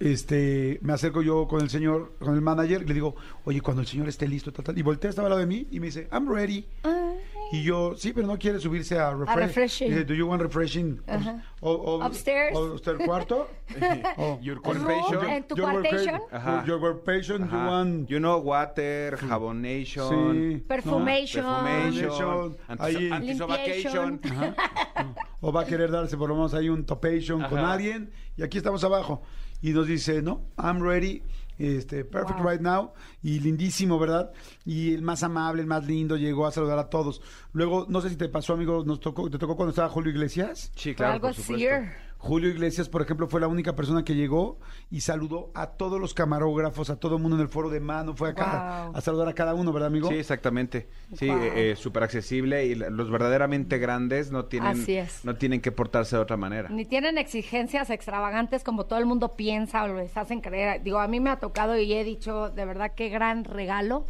este, 0.00 0.78
me 0.82 0.92
acerco 0.92 1.22
yo 1.22 1.46
con 1.48 1.60
el 1.60 1.70
señor, 1.70 2.14
con 2.18 2.34
el 2.34 2.40
manager 2.40 2.82
y 2.82 2.86
le 2.86 2.94
digo, 2.94 3.14
oye, 3.44 3.60
cuando 3.60 3.82
el 3.82 3.88
señor 3.88 4.08
esté 4.08 4.28
listo, 4.28 4.52
tal, 4.52 4.64
tal, 4.64 4.78
y 4.78 4.82
voltea, 4.82 5.10
estaba 5.10 5.26
al 5.26 5.30
lado 5.30 5.40
de 5.40 5.46
mí 5.46 5.66
y 5.70 5.80
me 5.80 5.86
dice, 5.86 6.08
I'm 6.12 6.32
ready. 6.32 6.64
Y 7.50 7.62
yo, 7.62 7.94
sí, 7.96 8.12
pero 8.12 8.26
no 8.26 8.38
quiere 8.38 8.60
subirse 8.60 8.98
a, 8.98 9.10
refresh. 9.14 9.36
refreshing. 9.38 9.88
Dice, 9.88 10.04
do 10.04 10.12
you 10.12 10.26
want 10.26 10.42
refreshing? 10.42 11.00
Ajá. 11.06 11.42
O, 11.60 11.72
o- 11.72 12.06
Upstairs. 12.06 12.54
o- 12.54 12.74
¿Upstairs 12.74 13.00
cuarto? 13.06 13.48
O- 14.18 14.38
Your 14.42 14.58
o- 14.58 14.62
corporation. 14.62 15.24
¿En 15.30 15.44
tu 15.48 15.56
your 15.56 15.70
quartation? 15.70 16.14
work- 16.20 16.32
Ajá. 16.34 16.64
Your 16.66 16.78
workation, 16.78 17.38
you 17.48 17.56
Ajá. 17.56 17.68
want... 17.70 18.08
You 18.10 18.18
know, 18.18 18.36
water, 18.38 19.16
jabonation, 19.16 20.34
Sí. 20.34 20.56
Perfumation. 20.68 21.44
perfumation, 21.44 22.56
Ahí. 22.78 23.10
antisovacation. 23.10 24.10
Limpiation. 24.10 24.54
o 25.40 25.50
va 25.52 25.62
a 25.62 25.64
querer 25.64 25.90
darse 25.90 26.16
por 26.18 26.28
lo 26.28 26.34
menos 26.34 26.52
ahí 26.52 26.68
un 26.68 26.84
topation 26.84 27.40
con 27.48 27.58
Ajá. 27.60 27.72
alguien 27.72 28.10
y 28.36 28.42
aquí 28.42 28.58
estamos 28.58 28.82
abajo 28.84 29.22
y 29.62 29.70
nos 29.72 29.86
dice 29.86 30.22
no 30.22 30.46
I'm 30.56 30.80
ready 30.82 31.22
este 31.58 32.04
perfect 32.04 32.38
Wow. 32.38 32.48
right 32.48 32.60
now 32.60 32.92
y 33.22 33.40
lindísimo 33.40 33.98
verdad 33.98 34.30
y 34.68 34.92
el 34.92 35.00
más 35.00 35.22
amable 35.22 35.62
el 35.62 35.66
más 35.66 35.86
lindo 35.86 36.16
llegó 36.18 36.46
a 36.46 36.52
saludar 36.52 36.78
a 36.78 36.90
todos 36.90 37.22
luego 37.52 37.86
no 37.88 38.02
sé 38.02 38.10
si 38.10 38.16
te 38.16 38.28
pasó 38.28 38.52
amigo 38.52 38.84
nos 38.84 39.00
tocó 39.00 39.30
te 39.30 39.38
tocó 39.38 39.56
cuando 39.56 39.70
estaba 39.70 39.88
Julio 39.88 40.10
Iglesias 40.12 40.70
Sí, 40.76 40.94
claro, 40.94 41.14
algo 41.14 41.28
por 41.28 41.34
supuesto. 41.34 41.56
seer. 41.68 42.08
Julio 42.20 42.48
Iglesias, 42.50 42.88
por 42.88 43.00
ejemplo, 43.00 43.28
fue 43.28 43.40
la 43.40 43.46
única 43.46 43.76
persona 43.76 44.02
que 44.04 44.16
llegó 44.16 44.58
y 44.90 45.02
saludó 45.02 45.52
a 45.54 45.68
todos 45.68 46.00
los 46.00 46.14
camarógrafos, 46.14 46.90
a 46.90 46.96
todo 46.96 47.14
el 47.14 47.22
mundo 47.22 47.36
en 47.36 47.42
el 47.42 47.48
foro 47.48 47.70
de 47.70 47.78
mano, 47.78 48.12
fue 48.16 48.30
acá 48.30 48.86
Wow. 48.88 48.96
a 48.96 49.00
saludar 49.00 49.28
a 49.28 49.34
cada 49.34 49.54
uno, 49.54 49.72
¿verdad, 49.72 49.86
amigo? 49.86 50.08
Sí, 50.08 50.16
exactamente. 50.16 50.88
Sí, 51.14 51.28
Wow. 51.28 51.38
eh, 51.38 51.70
eh, 51.70 51.76
súper 51.76 52.02
accesible 52.02 52.66
y 52.66 52.74
la- 52.74 52.90
los 52.90 53.08
verdaderamente 53.08 53.78
grandes 53.78 54.32
no 54.32 54.46
tienen, 54.46 54.70
Así 54.82 54.96
es. 54.96 55.24
no 55.24 55.36
tienen 55.36 55.60
que 55.60 55.70
portarse 55.70 56.16
de 56.16 56.22
otra 56.22 56.36
manera. 56.36 56.68
Ni 56.70 56.84
tienen 56.84 57.18
exigencias 57.18 57.88
extravagantes 57.88 58.64
como 58.64 58.86
todo 58.86 58.98
el 58.98 59.06
mundo 59.06 59.36
piensa 59.36 59.84
o 59.84 59.94
les 59.94 60.16
hacen 60.16 60.40
creer. 60.40 60.82
Digo, 60.82 60.98
a 60.98 61.06
mí 61.06 61.20
me 61.20 61.30
ha 61.30 61.38
tocado 61.38 61.78
y 61.78 61.92
he 61.92 62.02
dicho, 62.02 62.50
de 62.50 62.64
verdad, 62.64 62.94
qué 62.96 63.10
gran 63.10 63.44
regalo. 63.44 64.06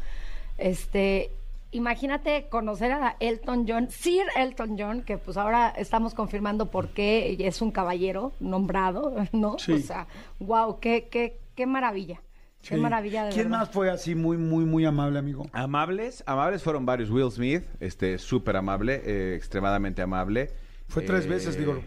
Este, 0.58 1.30
imagínate 1.70 2.48
conocer 2.48 2.92
a 2.92 3.16
Elton 3.20 3.64
John, 3.68 3.88
Sir 3.90 4.26
Elton 4.36 4.76
John, 4.78 5.02
que 5.02 5.18
pues 5.18 5.36
ahora 5.36 5.68
estamos 5.76 6.14
confirmando 6.14 6.70
por 6.70 6.88
qué 6.88 7.36
es 7.40 7.62
un 7.62 7.70
caballero 7.70 8.32
nombrado, 8.40 9.14
¿no? 9.32 9.58
Sí. 9.58 9.72
O 9.72 9.78
sea, 9.78 10.06
wow, 10.40 10.78
qué, 10.80 11.08
qué, 11.10 11.38
qué 11.54 11.66
maravilla. 11.66 12.20
Qué 12.60 12.74
Sí. 12.74 12.80
maravilla 12.80 13.24
de 13.24 13.30
¿Quién 13.32 13.44
verdad. 13.44 13.60
más 13.60 13.70
fue 13.70 13.88
así 13.88 14.16
muy, 14.16 14.36
muy, 14.36 14.64
muy 14.64 14.84
amable, 14.84 15.20
amigo? 15.20 15.46
Amables, 15.52 16.24
amables 16.26 16.60
fueron 16.62 16.84
varios. 16.84 17.08
Will 17.08 17.30
Smith, 17.30 17.62
este, 17.78 18.18
súper 18.18 18.56
amable, 18.56 19.00
eh, 19.04 19.34
extremadamente 19.36 20.02
amable. 20.02 20.50
Fue 20.88 21.02
tres 21.02 21.24
Eh, 21.26 21.28
veces, 21.28 21.56
digo. 21.56 21.80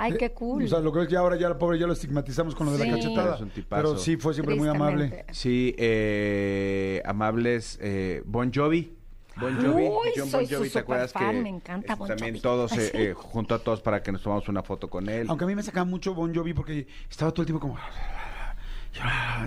Ay, 0.00 0.16
qué 0.16 0.30
cool. 0.32 0.64
O 0.64 0.68
sea, 0.68 0.80
lo 0.80 0.92
que 0.92 1.02
es 1.02 1.08
que 1.08 1.16
ahora 1.16 1.36
ya, 1.36 1.56
pobre, 1.58 1.78
ya 1.78 1.86
lo 1.86 1.92
estigmatizamos 1.92 2.54
con 2.54 2.66
lo 2.66 2.72
de 2.72 2.84
Sí. 2.84 2.90
la 2.90 2.96
cachetada. 2.96 3.34
Es 3.34 3.40
un. 3.40 3.50
Pero 3.68 3.98
sí, 3.98 4.16
fue 4.16 4.32
siempre 4.34 4.54
muy 4.54 4.68
amable. 4.68 5.24
Sí, 5.32 5.74
eh, 5.78 7.02
amables, 7.04 7.78
eh, 7.82 8.22
Bon 8.24 8.52
Jovi. 8.54 8.94
Bon 9.40 9.54
Jovi, 9.54 9.84
Uy, 9.84 10.10
John 10.16 10.28
soy 10.28 10.40
Bon 10.40 10.48
su 10.48 10.54
Jovi, 10.56 10.70
¿te 10.70 10.78
acuerdas 10.80 11.10
superfan, 11.10 11.36
que 11.36 11.42
me 11.42 11.48
encanta 11.48 11.94
Bon 11.94 12.08
también 12.08 12.30
Jovi. 12.34 12.40
todos 12.40 12.72
eh, 12.78 12.90
eh, 12.92 13.14
junto 13.14 13.54
a 13.54 13.60
todos 13.60 13.80
para 13.80 14.02
que 14.02 14.10
nos 14.10 14.20
tomamos 14.22 14.48
una 14.48 14.64
foto 14.64 14.90
con 14.90 15.08
él? 15.08 15.26
Aunque 15.28 15.44
a 15.44 15.46
mí 15.46 15.54
me 15.54 15.62
sacaba 15.62 15.84
mucho 15.84 16.12
Bon 16.14 16.34
Jovi 16.34 16.54
porque 16.54 16.88
estaba 17.08 17.30
todo 17.32 17.42
el 17.42 17.46
tiempo 17.46 17.60
como... 17.60 17.78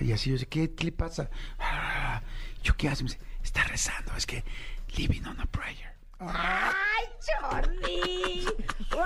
Y 0.02 0.12
así, 0.12 0.30
yo 0.30 0.38
sé, 0.38 0.46
¿qué, 0.46 0.72
qué 0.72 0.84
le 0.84 0.92
pasa? 0.92 1.28
Yo, 2.62 2.74
¿qué 2.76 2.88
hace? 2.88 3.02
Me 3.04 3.10
dice, 3.10 3.20
está 3.42 3.64
rezando, 3.64 4.12
es 4.16 4.24
que 4.24 4.42
living 4.96 5.22
on 5.26 5.38
a 5.40 5.46
prayer. 5.46 5.91
¡Ay, 6.28 7.06
Jordi! 7.40 8.46
¡Wow! 8.92 9.02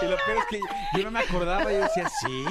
Y 0.00 0.04
lo 0.06 0.16
peor 0.16 0.38
es 0.38 0.44
que 0.50 0.60
yo 0.96 1.04
no 1.04 1.10
me 1.10 1.20
acordaba, 1.20 1.72
yo 1.72 1.80
decía, 1.80 2.08
¿sí? 2.08 2.44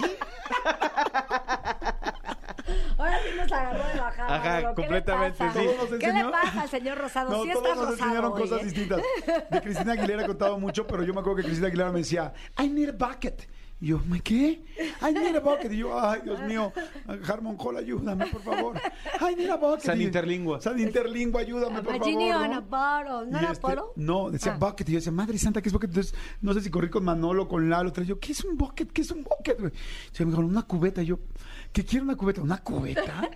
Ahora 2.97 3.19
sí 3.23 3.29
nos 3.37 3.51
agarró 3.51 3.87
de 3.87 3.99
bajada. 3.99 4.35
Ajá, 4.35 4.49
Manolo. 4.49 4.75
¿Qué 4.75 4.81
le 4.81 4.87
completamente, 4.87 5.37
pasa? 5.37 5.59
sí. 5.59 5.65
Nos 5.77 5.99
¿Qué 5.99 6.13
le 6.13 6.23
pasa 6.25 6.61
al 6.61 6.69
señor 6.69 6.97
Rosado? 6.97 7.29
No, 7.31 7.43
sí 7.43 7.49
todos 7.51 7.63
está 7.65 7.75
nos 7.75 7.89
rosado 7.89 7.93
enseñaron 8.05 8.33
hoy, 8.33 8.41
cosas 8.41 8.61
¿eh? 8.61 8.65
distintas. 8.65 9.01
De 9.49 9.61
Cristina 9.61 9.93
Aguilera 9.93 10.23
he 10.23 10.27
contado 10.27 10.59
mucho, 10.59 10.87
pero 10.87 11.03
yo 11.03 11.13
me 11.13 11.19
acuerdo 11.21 11.37
que 11.37 11.43
Cristina 11.43 11.67
Aguilera 11.67 11.91
me 11.91 11.99
decía, 11.99 12.33
I 12.59 12.67
need 12.67 12.89
a 12.89 13.07
bucket. 13.07 13.47
Y 13.79 13.87
yo, 13.87 13.99
¿me 14.07 14.21
qué? 14.21 14.63
I 15.07 15.13
need 15.13 15.35
a 15.35 15.39
bucket. 15.39 15.71
Y 15.71 15.77
yo, 15.77 15.99
ay, 15.99 16.21
Dios 16.23 16.41
mío, 16.41 16.73
Harmon 17.27 17.55
Hall, 17.59 17.77
ayúdame, 17.77 18.25
por 18.27 18.41
favor. 18.41 18.75
I 19.21 19.35
need 19.35 19.49
a 19.51 19.55
bucket. 19.57 19.83
San 19.85 20.01
Interlingua. 20.01 20.59
San 20.59 20.79
Interlingua, 20.79 21.41
ayúdame, 21.41 21.83
por 21.83 21.93
A 21.93 21.97
favor. 21.99 22.13
¿no? 22.13 22.33
a 22.55 22.59
bottle. 22.61 23.31
¿No 23.31 23.37
Y 23.39 23.43
era 23.43 23.51
este, 23.51 23.61
bottle? 23.67 23.83
No, 23.95 24.31
decía 24.31 24.53
Ah. 24.53 24.57
bucket. 24.59 24.89
Y 24.89 24.93
yo 24.93 24.97
decía, 24.97 25.11
madre 25.11 25.37
santa, 25.37 25.61
¿qué 25.61 25.69
es 25.69 25.73
bucket? 25.73 25.89
Entonces, 25.91 26.15
no 26.41 26.53
sé 26.55 26.61
si 26.61 26.71
corrí 26.71 26.89
con 26.89 27.03
Manolo, 27.03 27.47
con 27.47 27.69
Lalo. 27.69 27.93
Yo, 28.03 28.19
¿qué 28.19 28.31
es 28.31 28.43
un 28.43 28.57
bucket? 28.57 28.91
¿Qué 28.91 29.01
es 29.01 29.11
un 29.11 29.23
bucket? 29.23 29.59
güey? 29.59 29.71
Y 30.19 30.25
me 30.25 30.31
dijo, 30.31 30.41
una 30.41 30.63
cubeta. 30.63 31.03
Y 31.03 31.05
yo, 31.07 31.19
¿qué 31.71 31.85
quiero 31.85 32.05
una 32.05 32.15
cubeta? 32.15 32.41
¿Una 32.41 32.57
cubeta? 32.63 33.29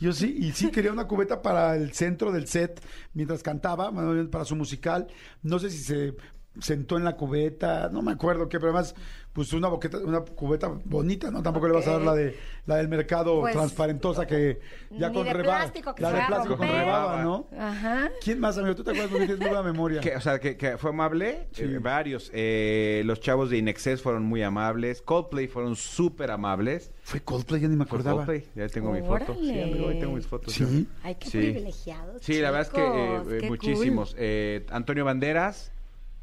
Yo 0.00 0.12
sí, 0.12 0.34
y 0.40 0.50
sí 0.52 0.70
quería 0.70 0.92
una 0.92 1.06
cubeta 1.06 1.40
para 1.40 1.76
el 1.76 1.92
centro 1.92 2.32
del 2.32 2.48
set 2.48 2.80
mientras 3.12 3.42
cantaba, 3.42 3.92
para 4.30 4.44
su 4.44 4.56
musical. 4.56 5.06
No 5.42 5.58
sé 5.58 5.70
si 5.70 5.78
se 5.78 6.14
sentó 6.60 6.96
en 6.96 7.04
la 7.04 7.16
cubeta, 7.16 7.88
no 7.92 8.02
me 8.02 8.12
acuerdo 8.12 8.48
qué, 8.48 8.58
pero 8.60 8.70
además, 8.72 8.94
pues 9.32 9.52
una 9.52 9.66
boqueta, 9.68 9.98
una 9.98 10.20
cubeta 10.20 10.68
bonita, 10.84 11.30
¿no? 11.30 11.42
Tampoco 11.42 11.66
le 11.66 11.74
vas 11.74 11.86
a 11.88 11.92
dar 11.94 12.02
la 12.02 12.14
de 12.14 12.36
la 12.66 12.76
del 12.76 12.86
mercado 12.88 13.40
Pues, 13.40 13.52
transparentosa 13.52 14.26
que 14.26 14.60
ya 14.92 15.12
con 15.12 15.24
de 15.24 15.32
rebaba. 15.32 15.58
plástico 15.62 15.94
que 15.94 16.02
la 16.02 16.10
se 16.10 16.16
de 16.16 16.22
plástico 16.26 16.56
con 16.56 16.68
rebaba, 16.68 17.22
¿no? 17.22 17.48
Ajá. 17.58 18.10
¿Quién 18.22 18.38
más, 18.38 18.56
amigo? 18.56 18.74
¿Tú 18.76 18.84
te 18.84 18.90
acuerdas? 18.92 19.10
Porque 19.10 19.26
tienes 19.26 19.40
buena 19.46 19.62
memoria. 19.62 20.00
Que, 20.00 20.14
o 20.14 20.20
sea, 20.20 20.38
que, 20.38 20.56
que 20.56 20.78
fue 20.78 20.90
amable. 20.90 21.48
Sí. 21.52 21.64
eh, 21.64 21.78
varios. 21.80 22.30
Eh, 22.32 23.02
los 23.04 23.18
chavos 23.20 23.50
de 23.50 23.58
Inexcess 23.58 24.00
fueron 24.00 24.22
muy 24.22 24.42
amables. 24.42 25.02
Coldplay 25.02 25.48
fueron 25.48 25.74
súper 25.74 26.30
amables. 26.30 26.92
Fue 27.02 27.20
Coldplay, 27.20 27.60
ya 27.62 27.68
ni 27.68 27.74
me 27.76 27.82
acordaba. 27.84 28.24
Coldplay. 28.24 28.46
Ya 28.54 28.68
tengo 28.68 28.92
mi 28.92 29.00
foto. 29.02 29.34
Sí, 29.34 29.60
amigo, 29.60 29.88
ahí 29.88 29.98
tengo 29.98 30.14
mis 30.14 30.26
fotos. 30.26 30.52
Sí. 30.54 30.86
Ay, 31.02 31.16
qué 31.16 31.28
Sí. 31.28 31.38
privilegiados. 31.38 32.22
Sí, 32.22 32.40
la 32.40 32.52
verdad 32.52 32.68
es 32.68 33.28
que 33.28 33.38
eh, 33.44 33.48
muchísimos. 33.48 34.14
Eh, 34.16 34.64
Antonio 34.70 35.04
Banderas, 35.04 35.72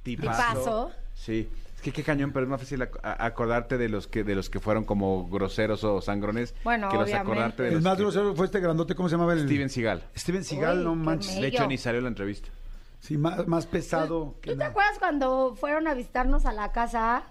tipazo. 0.03 0.37
Tipazo. 0.37 0.91
Sí. 1.15 1.49
Es 1.75 1.81
que 1.81 1.91
qué 1.91 2.03
cañón, 2.03 2.31
pero 2.31 2.43
es 2.45 2.49
más 2.49 2.59
fácil 2.61 2.81
ac- 2.81 2.99
acordarte 3.01 3.77
de 3.79 3.89
los 3.89 4.07
que 4.07 4.23
de 4.23 4.35
los 4.35 4.49
que 4.51 4.59
fueron 4.59 4.83
como 4.83 5.27
groseros 5.29 5.83
o 5.83 5.99
sangrones 6.01 6.53
Bueno, 6.63 6.89
que 6.89 6.95
los 6.97 7.05
obviamente. 7.05 7.31
acordarte 7.31 7.63
de 7.63 7.69
El 7.69 7.73
los 7.75 7.83
más 7.83 7.95
que- 7.97 8.03
grosero 8.03 8.35
fue 8.35 8.45
este 8.45 8.59
grandote, 8.59 8.93
¿cómo 8.93 9.09
se 9.09 9.13
llamaba? 9.13 9.33
El... 9.33 9.45
Steven 9.45 9.69
Seagal. 9.69 10.03
Steven 10.15 10.43
Seagal, 10.43 10.77
Uy, 10.79 10.83
no 10.83 10.95
manches. 10.95 11.41
De 11.41 11.47
hecho, 11.47 11.65
ni 11.67 11.77
salió 11.79 12.01
la 12.01 12.09
entrevista. 12.09 12.49
Sí, 12.99 13.17
más, 13.17 13.47
más 13.47 13.65
pesado 13.65 14.35
que 14.41 14.51
¿Tú 14.51 14.57
te 14.59 14.63
acuerdas 14.63 14.99
cuando 14.99 15.55
fueron 15.55 15.87
a 15.87 15.95
visitarnos 15.95 16.45
a 16.45 16.51
la 16.53 16.71
casa? 16.71 17.23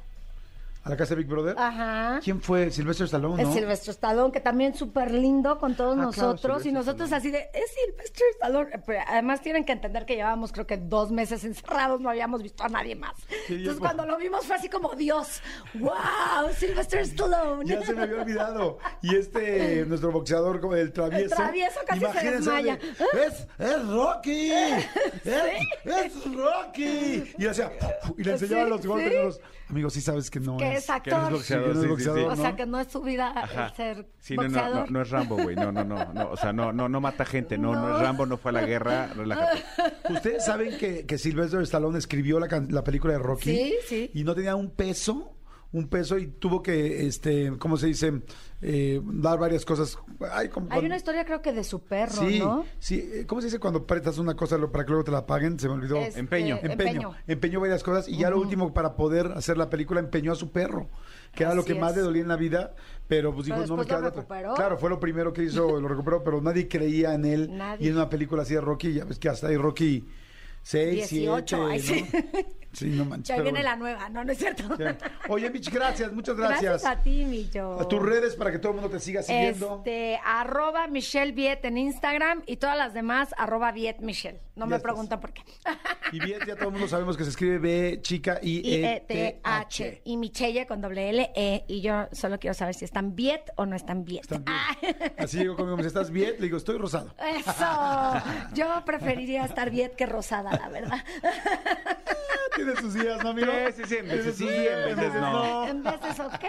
¿A 0.82 0.88
la 0.88 0.96
casa 0.96 1.10
de 1.14 1.16
Big 1.22 1.26
Brother? 1.30 1.54
Ajá. 1.58 2.20
¿Quién 2.24 2.40
fue? 2.40 2.70
Silvestre 2.70 3.04
Stallone, 3.04 3.42
Es 3.42 3.48
¿no? 3.48 3.54
Silvestre 3.54 3.90
Stallone, 3.92 4.32
que 4.32 4.40
también 4.40 4.74
súper 4.74 5.10
lindo 5.12 5.58
con 5.58 5.74
todos 5.76 5.92
Ah, 5.98 6.08
claro, 6.10 6.30
nosotros. 6.32 6.64
y 6.64 6.72
nosotros 6.72 7.12
así 7.12 7.30
de, 7.30 7.50
es 7.52 7.70
Silvestre 7.86 8.24
Stallone. 8.32 8.70
Pero 8.86 9.00
además 9.06 9.42
tienen 9.42 9.66
que 9.66 9.72
entender 9.72 10.06
que 10.06 10.16
llevábamos 10.16 10.52
creo 10.52 10.66
que 10.66 10.78
dos 10.78 11.12
meses 11.12 11.44
encerrados, 11.44 12.00
no 12.00 12.08
habíamos 12.08 12.42
visto 12.42 12.64
a 12.64 12.68
nadie 12.70 12.96
más. 12.96 13.12
Sí, 13.46 13.56
Entonces 13.56 13.78
cuando 13.78 14.06
lo 14.06 14.16
vimos 14.16 14.46
fue 14.46 14.56
así 14.56 14.70
como, 14.70 14.94
Dios, 14.94 15.42
wow, 15.74 15.90
Silvestre 16.56 17.02
Stallone. 17.02 17.66
Ya 17.68 17.82
se 17.84 17.92
me 17.92 18.02
había 18.04 18.22
olvidado. 18.22 18.78
Y 19.02 19.16
este, 19.16 19.84
nuestro 19.88 20.10
boxeador 20.12 20.60
como 20.62 20.76
el 20.76 20.92
travieso. 20.94 21.24
El 21.24 21.30
travieso 21.42 21.80
casi 21.86 22.00
se 22.20 22.30
desmaya. 22.30 22.76
de, 22.76 23.26
es, 23.26 23.46
es 23.58 23.86
Rocky. 23.88 24.50
Es, 25.24 26.14
es 26.14 26.34
Rocky. 26.34 27.34
Y 27.38 27.46
hacía, 27.46 27.70
y 28.16 28.22
le 28.24 28.32
enseñaba 28.32 28.64
Sí, 28.64 28.70
los 28.70 28.86
golpes. 28.86 29.08
sí. 29.12 29.14
los- 29.22 29.40
amigos, 29.68 29.92
sí 29.92 30.00
sabes 30.00 30.30
que 30.30 30.40
no 30.40 30.56
es. 30.72 30.84
es 30.84 30.90
actor. 30.90 31.12
Que 31.12 31.16
no 31.20 31.26
es 31.26 31.32
boxeador, 31.32 31.44
Sí, 31.44 31.46
que 31.46 31.56
no 31.56 31.70
es 31.70 31.74
sí, 31.74 31.80
sí, 31.80 31.82
sí. 31.82 31.88
boxeador, 31.88 32.32
O 32.32 32.36
sea 32.36 32.56
que 32.56 32.66
no 32.66 32.80
es 32.80 32.88
su 32.92 33.02
vida 33.02 33.32
Ajá. 33.36 33.66
el 33.66 33.74
ser 33.74 34.06
Sí, 34.18 34.36
no, 34.36 34.42
no, 34.42 34.48
boxeador. 34.48 34.76
no, 34.90 34.98
no 34.98 35.02
es 35.02 35.10
Rambo, 35.10 35.36
güey. 35.36 35.56
No, 35.56 35.72
no, 35.72 35.84
no, 35.84 36.12
no. 36.12 36.30
O 36.30 36.36
sea, 36.36 36.52
no, 36.52 36.72
no, 36.72 36.88
no 36.88 37.00
mata 37.00 37.24
gente. 37.24 37.58
No, 37.58 37.72
no, 37.74 37.88
No. 37.88 37.96
es 37.96 38.02
Rambo, 38.02 38.26
no 38.26 38.36
fue 38.36 38.50
a 38.50 38.54
la 38.54 38.62
guerra. 38.66 39.08
Relájate. 39.14 39.62
Ustedes 40.10 40.44
saben 40.44 40.76
que, 40.78 41.06
que 41.06 41.18
Sylvester 41.18 41.60
Stallone 41.62 41.98
escribió 41.98 42.38
la, 42.40 42.48
la 42.68 42.84
película 42.84 43.12
de 43.14 43.18
Rocky. 43.18 43.50
Sí, 43.56 43.74
sí. 43.86 44.10
Y 44.14 44.24
no 44.24 44.34
tenía 44.34 44.56
un 44.56 44.70
peso. 44.70 45.34
Un 45.72 45.86
peso 45.86 46.18
y 46.18 46.26
tuvo 46.26 46.62
que, 46.64 47.06
este, 47.06 47.52
¿cómo 47.60 47.76
se 47.76 47.86
dice? 47.86 48.22
Eh, 48.60 49.00
dar 49.04 49.38
varias 49.38 49.64
cosas. 49.64 49.96
Ay, 50.32 50.48
como 50.48 50.66
Hay 50.66 50.70
cuando- 50.70 50.86
una 50.86 50.96
historia 50.96 51.24
creo 51.24 51.40
que 51.42 51.52
de 51.52 51.62
su 51.62 51.84
perro, 51.84 52.12
Sí, 52.12 52.40
¿no? 52.40 52.64
sí. 52.80 53.08
eh, 53.14 53.24
¿Cómo 53.26 53.40
se 53.40 53.46
dice 53.46 53.60
cuando 53.60 53.86
prestas 53.86 54.18
una 54.18 54.34
cosa 54.34 54.58
lo- 54.58 54.72
para 54.72 54.84
que 54.84 54.90
luego 54.90 55.04
te 55.04 55.12
la 55.12 55.26
paguen? 55.26 55.60
Se 55.60 55.68
me 55.68 55.74
olvidó. 55.74 55.96
Este, 55.98 56.18
Empeño. 56.18 56.56
Empeño, 56.56 56.72
empeño. 56.72 57.12
empeñó 57.28 57.60
varias 57.60 57.84
cosas 57.84 58.08
y 58.08 58.16
ya 58.18 58.30
lo 58.30 58.40
último 58.40 58.74
para 58.74 58.96
poder 58.96 59.28
hacer 59.28 59.56
la 59.56 59.70
película 59.70 60.00
empeñó 60.00 60.32
a 60.32 60.34
su 60.34 60.50
perro, 60.50 60.88
que 61.34 61.44
era 61.44 61.54
lo 61.54 61.64
que 61.64 61.76
más 61.76 61.94
le 61.94 62.02
dolía 62.02 62.22
en 62.22 62.28
la 62.28 62.36
vida, 62.36 62.74
pero 63.06 63.32
pues 63.32 63.46
dijo, 63.46 63.58
Pero 63.58 63.68
no 63.68 63.76
me 63.76 63.86
queda 63.86 63.96
lo 63.98 64.02
de 64.02 64.08
otra". 64.08 64.20
recuperó. 64.22 64.54
Claro, 64.54 64.76
fue 64.76 64.90
lo 64.90 64.98
primero 64.98 65.32
que 65.32 65.44
hizo, 65.44 65.80
lo 65.80 65.86
recuperó, 65.86 66.24
pero 66.24 66.40
nadie 66.42 66.66
creía 66.66 67.14
en 67.14 67.24
él 67.24 67.56
Nadie. 67.56 67.86
y 67.86 67.90
en 67.90 67.94
una 67.94 68.08
película 68.08 68.42
así 68.42 68.54
de 68.54 68.60
Rocky, 68.60 68.92
ya 68.92 69.04
ves 69.04 69.20
que 69.20 69.28
hasta 69.28 69.46
hay 69.46 69.56
Rocky 69.56 70.04
6, 70.70 71.10
18, 71.10 71.68
7, 71.80 72.08
ay, 72.32 72.46
sí. 72.72 72.86
No 72.90 73.04
manches. 73.04 73.28
Ya 73.36 73.42
viene 73.42 73.58
bueno. 73.58 73.68
la 73.70 73.76
nueva, 73.76 74.08
no, 74.08 74.22
no 74.22 74.30
es 74.30 74.38
cierto. 74.38 74.62
Sí. 74.76 74.84
Oye, 75.28 75.50
Mitch, 75.50 75.68
gracias, 75.72 76.12
muchas 76.12 76.36
gracias. 76.36 76.62
Gracias 76.62 76.92
a 76.92 77.02
ti, 77.02 77.24
Millo. 77.24 77.80
A 77.80 77.88
tus 77.88 78.00
redes 78.00 78.36
para 78.36 78.52
que 78.52 78.60
todo 78.60 78.70
el 78.72 78.80
mundo 78.80 78.90
te 78.96 79.00
siga 79.00 79.20
siguiendo. 79.22 79.78
Este, 79.78 80.20
arroba 80.24 80.86
Michelle 80.86 81.32
Viet 81.32 81.64
en 81.64 81.76
Instagram 81.76 82.44
y 82.46 82.58
todas 82.58 82.78
las 82.78 82.94
demás, 82.94 83.34
arroba 83.36 83.72
Viet 83.72 83.98
Michelle. 83.98 84.40
No 84.54 84.66
Ya 84.66 84.70
me 84.70 84.76
estás. 84.76 84.82
preguntan 84.92 85.18
por 85.20 85.32
qué. 85.32 85.42
Y 86.12 86.20
bien, 86.20 86.40
ya 86.46 86.56
todo 86.56 86.66
el 86.66 86.72
mundo 86.72 86.88
sabemos 86.88 87.16
que 87.16 87.24
se 87.24 87.30
escribe 87.30 87.58
B, 87.58 87.98
chica, 88.02 88.38
I, 88.42 88.62
E, 88.84 89.04
T. 89.06 89.40
H. 89.42 90.02
Y 90.04 90.16
Michelle 90.16 90.66
con 90.66 90.80
doble 90.80 91.10
L, 91.10 91.32
E. 91.34 91.64
Y 91.68 91.80
yo 91.80 92.08
solo 92.12 92.38
quiero 92.38 92.54
saber 92.54 92.74
si 92.74 92.84
están 92.84 93.14
Viet 93.14 93.50
o 93.56 93.66
no 93.66 93.76
están 93.76 94.04
Viet. 94.04 94.22
Están 94.22 94.44
bien. 94.44 94.96
Así 95.18 95.38
digo 95.38 95.56
conmigo, 95.56 95.76
dice, 95.76 95.88
¿estás 95.88 96.10
bien? 96.10 96.34
Le 96.38 96.44
digo, 96.46 96.56
estoy 96.56 96.78
rosado. 96.78 97.14
Eso. 97.18 98.22
Yo 98.54 98.84
preferiría 98.84 99.44
estar 99.44 99.70
Viet 99.70 99.94
que 99.94 100.06
rosada, 100.06 100.50
la 100.52 100.68
verdad. 100.68 101.04
Tiene 102.56 102.76
sus 102.76 102.94
días, 102.94 103.22
¿no, 103.22 103.30
amigo? 103.30 103.52
Sí, 103.68 103.82
sí, 103.82 103.88
sí, 103.88 103.96
en 103.96 104.08
veces 104.08 104.36
sí, 104.36 104.48
en 104.48 104.96
veces 104.96 105.14
no. 105.14 105.68
En 105.68 105.82
veces, 105.82 106.20
ok. 106.20 106.44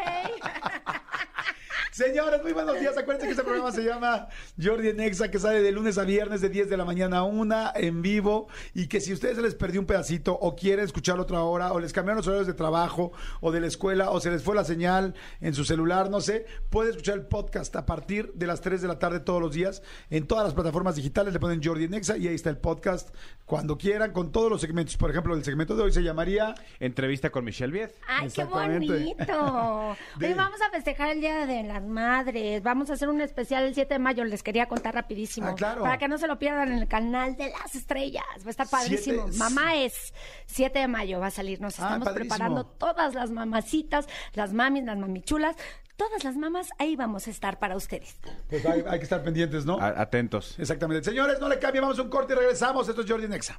Señores, 1.91 2.41
muy 2.41 2.53
buenos 2.53 2.79
días. 2.79 2.97
Acuérdense 2.97 3.25
que 3.27 3.31
este 3.31 3.43
programa 3.43 3.69
se 3.73 3.83
llama 3.83 4.27
Jordi 4.61 4.87
en 4.89 5.01
Exa, 5.01 5.29
que 5.29 5.39
sale 5.39 5.61
de 5.61 5.73
lunes 5.73 5.97
a 5.97 6.05
viernes 6.05 6.39
de 6.39 6.47
10 6.47 6.69
de 6.69 6.77
la 6.77 6.85
mañana 6.85 7.17
a 7.17 7.23
1 7.23 7.71
en 7.75 8.01
vivo. 8.01 8.47
Y 8.73 8.87
que 8.87 9.01
si 9.01 9.11
ustedes 9.11 9.35
se 9.35 9.41
les 9.41 9.55
perdió 9.55 9.81
un 9.81 9.85
pedacito 9.85 10.31
o 10.33 10.55
quieren 10.55 10.85
escucharlo 10.85 11.23
otra 11.23 11.41
hora, 11.43 11.73
o 11.73 11.81
les 11.81 11.91
cambiaron 11.91 12.19
los 12.19 12.27
horarios 12.27 12.47
de 12.47 12.53
trabajo 12.53 13.11
o 13.41 13.51
de 13.51 13.59
la 13.59 13.67
escuela, 13.67 14.09
o 14.11 14.21
se 14.21 14.31
les 14.31 14.41
fue 14.41 14.55
la 14.55 14.63
señal 14.63 15.15
en 15.41 15.53
su 15.53 15.65
celular, 15.65 16.09
no 16.09 16.21
sé, 16.21 16.45
puede 16.69 16.91
escuchar 16.91 17.15
el 17.15 17.25
podcast 17.25 17.75
a 17.75 17.85
partir 17.85 18.31
de 18.35 18.47
las 18.47 18.61
3 18.61 18.81
de 18.81 18.87
la 18.87 18.97
tarde 18.97 19.19
todos 19.19 19.41
los 19.41 19.53
días 19.53 19.83
en 20.09 20.27
todas 20.27 20.45
las 20.45 20.53
plataformas 20.53 20.95
digitales. 20.95 21.33
Le 21.33 21.39
ponen 21.41 21.61
Jordi 21.61 21.83
en 21.83 21.93
Exa 21.93 22.15
y 22.17 22.25
ahí 22.27 22.35
está 22.35 22.49
el 22.49 22.57
podcast 22.57 23.13
cuando 23.45 23.77
quieran, 23.77 24.13
con 24.13 24.31
todos 24.31 24.49
los 24.49 24.61
segmentos. 24.61 24.95
Por 24.95 25.09
ejemplo, 25.11 25.35
el 25.35 25.43
segmento 25.43 25.75
de 25.75 25.83
hoy 25.83 25.91
se 25.91 26.01
llamaría. 26.03 26.55
Entrevista 26.79 27.31
con 27.31 27.43
Michelle 27.43 27.73
Viet. 27.73 27.93
Ay, 28.07 28.29
qué 28.33 28.45
bonito. 28.45 28.93
De- 30.17 30.27
Oye, 30.27 30.35
vamos 30.35 30.61
a 30.61 30.69
festejar 30.69 31.09
el 31.09 31.19
Día 31.19 31.45
de 31.45 31.63
las 31.81 31.89
Madres. 31.89 32.61
Vamos 32.63 32.89
a 32.89 32.93
hacer 32.93 33.09
un 33.09 33.21
especial 33.21 33.63
el 33.65 33.73
7 33.73 33.93
de 33.95 33.99
mayo. 33.99 34.23
Les 34.23 34.43
quería 34.43 34.67
contar 34.67 34.93
rapidísimo. 34.95 35.47
Ah, 35.47 35.55
claro. 35.55 35.81
Para 35.83 35.97
que 35.97 36.07
no 36.07 36.17
se 36.17 36.27
lo 36.27 36.37
pierdan 36.39 36.71
en 36.71 36.77
el 36.79 36.87
canal 36.87 37.35
de 37.35 37.49
las 37.49 37.75
estrellas. 37.75 38.23
Va 38.43 38.47
a 38.47 38.49
estar 38.51 38.67
padrísimo. 38.69 39.23
Siete- 39.29 39.37
Mamá 39.37 39.75
es 39.75 40.13
7 40.47 40.79
de 40.79 40.87
mayo. 40.87 41.19
Va 41.19 41.27
a 41.27 41.31
salir. 41.31 41.59
Nos 41.61 41.79
Ah, 41.79 41.83
estamos 41.93 42.09
preparando 42.09 42.65
todas 42.65 43.13
las 43.15 43.31
mamacitas, 43.31 44.07
las 44.33 44.53
mamis, 44.53 44.83
las 44.85 44.97
mamichulas. 44.97 45.55
Todas 45.97 46.23
las 46.23 46.35
mamás, 46.35 46.69
ahí 46.79 46.95
vamos 46.95 47.27
a 47.27 47.29
estar 47.29 47.59
para 47.59 47.75
ustedes. 47.75 48.15
Pues 48.49 48.65
hay, 48.65 48.83
hay 48.89 48.97
que 48.97 49.03
estar 49.03 49.21
pendientes, 49.23 49.65
¿no? 49.65 49.77
A- 49.79 50.01
Atentos. 50.01 50.57
Exactamente. 50.57 51.07
Señores, 51.07 51.39
no 51.39 51.47
le 51.47 51.59
cambien, 51.59 51.83
vamos 51.83 51.99
a 51.99 52.01
un 52.01 52.09
corte 52.09 52.33
y 52.33 52.37
regresamos. 52.37 52.89
Esto 52.89 53.01
es 53.01 53.07
Jordi 53.11 53.25
en 53.25 53.33
Exa. 53.33 53.55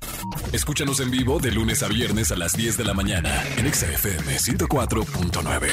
Escúchanos 0.52 0.98
en 0.98 1.10
vivo 1.12 1.38
de 1.38 1.52
lunes 1.52 1.84
a 1.84 1.88
viernes 1.88 2.32
a 2.32 2.36
las 2.36 2.52
10 2.54 2.76
de 2.76 2.84
la 2.84 2.94
mañana 2.94 3.30
en 3.58 3.66
Exa 3.66 3.86
FM 3.86 4.38
104.9. 4.40 5.68